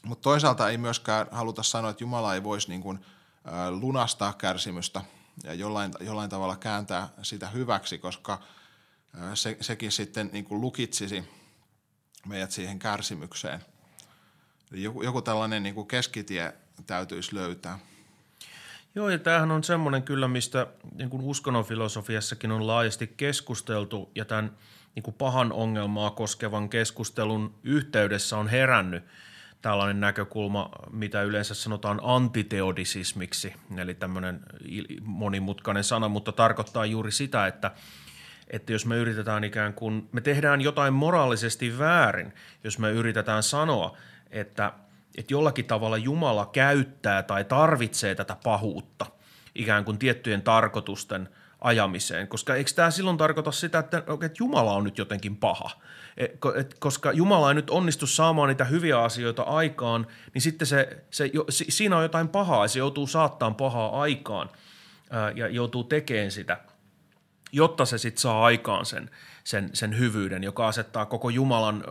Mutta 0.04 0.22
toisaalta 0.22 0.68
ei 0.68 0.78
myöskään 0.78 1.26
haluta 1.30 1.62
sanoa, 1.62 1.90
että 1.90 2.04
Jumala 2.04 2.34
ei 2.34 2.42
voisi 2.42 2.68
niin 2.68 2.82
kuin 2.82 2.98
lunastaa 3.70 4.32
kärsimystä 4.32 5.00
ja 5.44 5.54
jollain, 5.54 5.92
jollain 6.00 6.30
tavalla 6.30 6.56
kääntää 6.56 7.08
sitä 7.22 7.48
hyväksi, 7.48 7.98
koska– 7.98 8.38
se, 9.34 9.56
sekin 9.60 9.92
sitten 9.92 10.30
niin 10.32 10.44
kuin 10.44 10.60
lukitsisi 10.60 11.24
meidät 12.26 12.50
siihen 12.50 12.78
kärsimykseen. 12.78 13.60
Eli 14.72 14.82
joku, 14.82 15.02
joku 15.02 15.22
tällainen 15.22 15.62
niin 15.62 15.74
kuin 15.74 15.88
keskitie 15.88 16.54
täytyisi 16.86 17.34
löytää. 17.34 17.78
Joo, 18.94 19.08
ja 19.08 19.18
tämähän 19.18 19.50
on 19.50 19.64
semmoinen 19.64 20.02
kyllä, 20.02 20.28
mistä 20.28 20.66
niin 20.94 21.10
kuin 21.10 21.22
uskonnon 21.22 21.64
filosofiassakin 21.64 22.52
on 22.52 22.66
laajasti 22.66 23.06
keskusteltu, 23.16 24.10
ja 24.14 24.24
tämän 24.24 24.56
niin 24.94 25.02
kuin 25.02 25.14
pahan 25.14 25.52
ongelmaa 25.52 26.10
koskevan 26.10 26.68
keskustelun 26.68 27.54
yhteydessä 27.64 28.36
on 28.36 28.48
herännyt 28.48 29.04
tällainen 29.62 30.00
näkökulma, 30.00 30.70
mitä 30.90 31.22
yleensä 31.22 31.54
sanotaan 31.54 32.00
antiteodisismiksi, 32.02 33.54
eli 33.76 33.94
tämmöinen 33.94 34.40
monimutkainen 35.02 35.84
sana, 35.84 36.08
mutta 36.08 36.32
tarkoittaa 36.32 36.86
juuri 36.86 37.12
sitä, 37.12 37.46
että– 37.46 37.70
että 38.50 38.72
jos 38.72 38.86
me 38.86 38.96
yritetään 38.96 39.44
ikään 39.44 39.74
kuin, 39.74 40.08
me 40.12 40.20
tehdään 40.20 40.60
jotain 40.60 40.94
moraalisesti 40.94 41.78
väärin, 41.78 42.32
jos 42.64 42.78
me 42.78 42.90
yritetään 42.90 43.42
sanoa, 43.42 43.96
että, 44.30 44.72
että 45.18 45.34
jollakin 45.34 45.64
tavalla 45.64 45.96
Jumala 45.96 46.46
käyttää 46.46 47.22
tai 47.22 47.44
tarvitsee 47.44 48.14
tätä 48.14 48.36
pahuutta 48.44 49.06
ikään 49.54 49.84
kuin 49.84 49.98
tiettyjen 49.98 50.42
tarkoitusten 50.42 51.28
ajamiseen, 51.60 52.28
koska 52.28 52.54
eikö 52.54 52.70
tämä 52.74 52.90
silloin 52.90 53.16
tarkoita 53.16 53.52
sitä, 53.52 53.78
että, 53.78 53.98
että 53.98 54.38
Jumala 54.38 54.72
on 54.72 54.84
nyt 54.84 54.98
jotenkin 54.98 55.36
paha, 55.36 55.70
e, 56.16 56.26
koska 56.78 57.12
Jumala 57.12 57.48
ei 57.48 57.54
nyt 57.54 57.70
onnistu 57.70 58.06
saamaan 58.06 58.48
niitä 58.48 58.64
hyviä 58.64 59.02
asioita 59.02 59.42
aikaan, 59.42 60.06
niin 60.34 60.42
sitten 60.42 60.66
se, 60.66 61.04
se, 61.10 61.30
siinä 61.48 61.96
on 61.96 62.02
jotain 62.02 62.28
pahaa 62.28 62.64
ja 62.64 62.68
se 62.68 62.78
joutuu 62.78 63.06
saattaan 63.06 63.54
pahaa 63.54 64.00
aikaan 64.00 64.50
ja 65.34 65.48
joutuu 65.48 65.84
tekemään 65.84 66.30
sitä– 66.30 66.60
jotta 67.52 67.84
se 67.84 67.98
sitten 67.98 68.20
saa 68.20 68.44
aikaan 68.44 68.86
sen, 68.86 69.10
sen, 69.44 69.70
sen 69.72 69.98
hyvyyden, 69.98 70.44
joka 70.44 70.68
asettaa 70.68 71.06
koko 71.06 71.30
Jumalan 71.30 71.84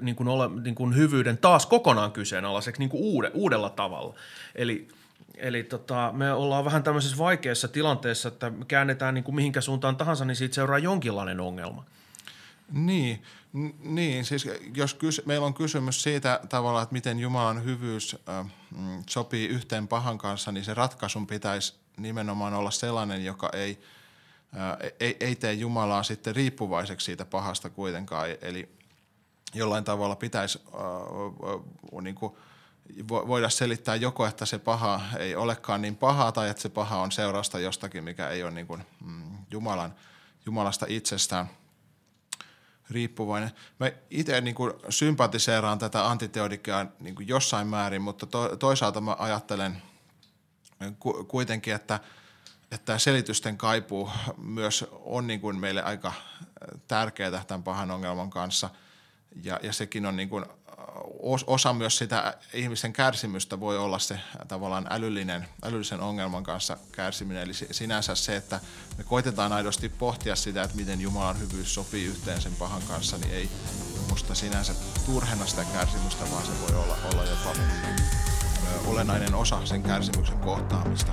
niin 0.00 0.16
kuin 0.16 0.28
ole, 0.28 0.50
niin 0.62 0.74
kuin 0.74 0.96
hyvyyden 0.96 1.38
taas 1.38 1.66
kokonaan 1.66 2.12
kyseenalaiseksi 2.12 2.78
niin 2.78 2.90
kuin 2.90 3.02
uude, 3.02 3.30
uudella 3.34 3.70
tavalla. 3.70 4.14
Eli, 4.54 4.88
eli 5.36 5.62
tota, 5.62 6.12
me 6.16 6.32
ollaan 6.32 6.64
vähän 6.64 6.82
tämmöisessä 6.82 7.18
vaikeassa 7.18 7.68
tilanteessa, 7.68 8.28
että 8.28 8.50
me 8.50 8.64
käännetään 8.64 9.14
niin 9.14 9.24
kuin 9.24 9.34
mihinkä 9.34 9.60
suuntaan 9.60 9.96
tahansa, 9.96 10.24
niin 10.24 10.36
siitä 10.36 10.54
seuraa 10.54 10.78
jonkinlainen 10.78 11.40
ongelma. 11.40 11.84
Niin, 12.72 13.22
niin 13.80 14.24
siis 14.24 14.48
jos 14.76 14.94
kys, 14.94 15.22
meillä 15.26 15.46
on 15.46 15.54
kysymys 15.54 16.02
siitä 16.02 16.40
tavalla, 16.48 16.82
että 16.82 16.92
miten 16.92 17.18
Jumalan 17.18 17.64
hyvyys 17.64 18.16
äh, 18.28 18.46
sopii 19.08 19.46
yhteen 19.48 19.88
pahan 19.88 20.18
kanssa, 20.18 20.52
niin 20.52 20.64
se 20.64 20.74
ratkaisun 20.74 21.26
pitäisi 21.26 21.74
nimenomaan 21.96 22.54
olla 22.54 22.70
sellainen, 22.70 23.24
joka 23.24 23.50
ei– 23.52 23.78
ei, 25.00 25.16
ei 25.20 25.36
tee 25.36 25.52
Jumalaa 25.52 26.02
sitten 26.02 26.36
riippuvaiseksi 26.36 27.04
siitä 27.04 27.24
pahasta 27.24 27.70
kuitenkaan. 27.70 28.28
Eli 28.42 28.68
jollain 29.54 29.84
tavalla 29.84 30.16
pitäisi 30.16 30.60
äh, 30.66 32.02
niin 32.02 32.14
kuin, 32.14 32.32
voida 33.08 33.48
selittää 33.48 33.96
joko, 33.96 34.26
että 34.26 34.46
se 34.46 34.58
paha 34.58 35.00
ei 35.18 35.36
olekaan 35.36 35.82
niin 35.82 35.96
pahaa 35.96 36.32
tai 36.32 36.48
että 36.48 36.62
se 36.62 36.68
paha 36.68 37.02
on 37.02 37.12
seurasta 37.12 37.58
jostakin, 37.58 38.04
mikä 38.04 38.28
ei 38.28 38.42
ole 38.42 38.50
niin 38.50 38.66
kuin, 38.66 38.84
mm, 39.04 39.36
Jumalan, 39.50 39.94
Jumalasta 40.46 40.86
itsestään 40.88 41.50
riippuvainen. 42.90 43.50
Mä 43.80 43.90
itse 44.10 44.40
niin 44.40 44.54
kuin 44.54 44.72
sympatiseeraan 44.88 45.78
tätä 45.78 46.10
antiteodikaa 46.10 46.86
niin 47.00 47.14
jossain 47.20 47.66
määrin, 47.66 48.02
mutta 48.02 48.26
to, 48.26 48.56
toisaalta 48.56 49.00
mä 49.00 49.16
ajattelen 49.18 49.82
ku, 50.98 51.24
kuitenkin, 51.24 51.74
että– 51.74 52.00
että 52.70 52.84
tämä 52.84 52.98
selitysten 52.98 53.58
kaipuu 53.58 54.10
myös 54.36 54.84
on 54.90 55.26
niin 55.26 55.40
kuin 55.40 55.58
meille 55.58 55.82
aika 55.82 56.12
tärkeää 56.88 57.44
tämän 57.46 57.62
pahan 57.62 57.90
ongelman 57.90 58.30
kanssa. 58.30 58.70
Ja, 59.42 59.60
ja 59.62 59.72
sekin 59.72 60.06
on 60.06 60.16
niin 60.16 60.28
kuin 60.28 60.44
osa 61.46 61.72
myös 61.72 61.98
sitä 61.98 62.38
ihmisen 62.52 62.92
kärsimystä 62.92 63.60
voi 63.60 63.78
olla 63.78 63.98
se 63.98 64.20
tavallaan 64.48 64.86
älyllinen, 64.90 65.48
älyllisen 65.62 66.00
ongelman 66.00 66.42
kanssa 66.42 66.76
kärsiminen. 66.92 67.42
Eli 67.42 67.54
sinänsä 67.54 68.14
se, 68.14 68.36
että 68.36 68.60
me 68.98 69.04
koitetaan 69.04 69.52
aidosti 69.52 69.88
pohtia 69.88 70.36
sitä, 70.36 70.62
että 70.62 70.76
miten 70.76 71.00
Jumalan 71.00 71.40
hyvyys 71.40 71.74
sopii 71.74 72.04
yhteen 72.04 72.42
sen 72.42 72.54
pahan 72.54 72.82
kanssa, 72.82 73.18
niin 73.18 73.34
ei 73.34 73.50
musta 74.10 74.34
sinänsä 74.34 74.74
turhenna 75.06 75.46
sitä 75.46 75.64
kärsimystä, 75.64 76.30
vaan 76.30 76.46
se 76.46 76.52
voi 76.60 76.82
olla, 76.82 76.96
olla 77.12 77.24
jopa 77.24 77.52
olennainen 78.86 79.34
osa 79.34 79.66
sen 79.66 79.82
kärsimyksen 79.82 80.38
kohtaamista. 80.38 81.12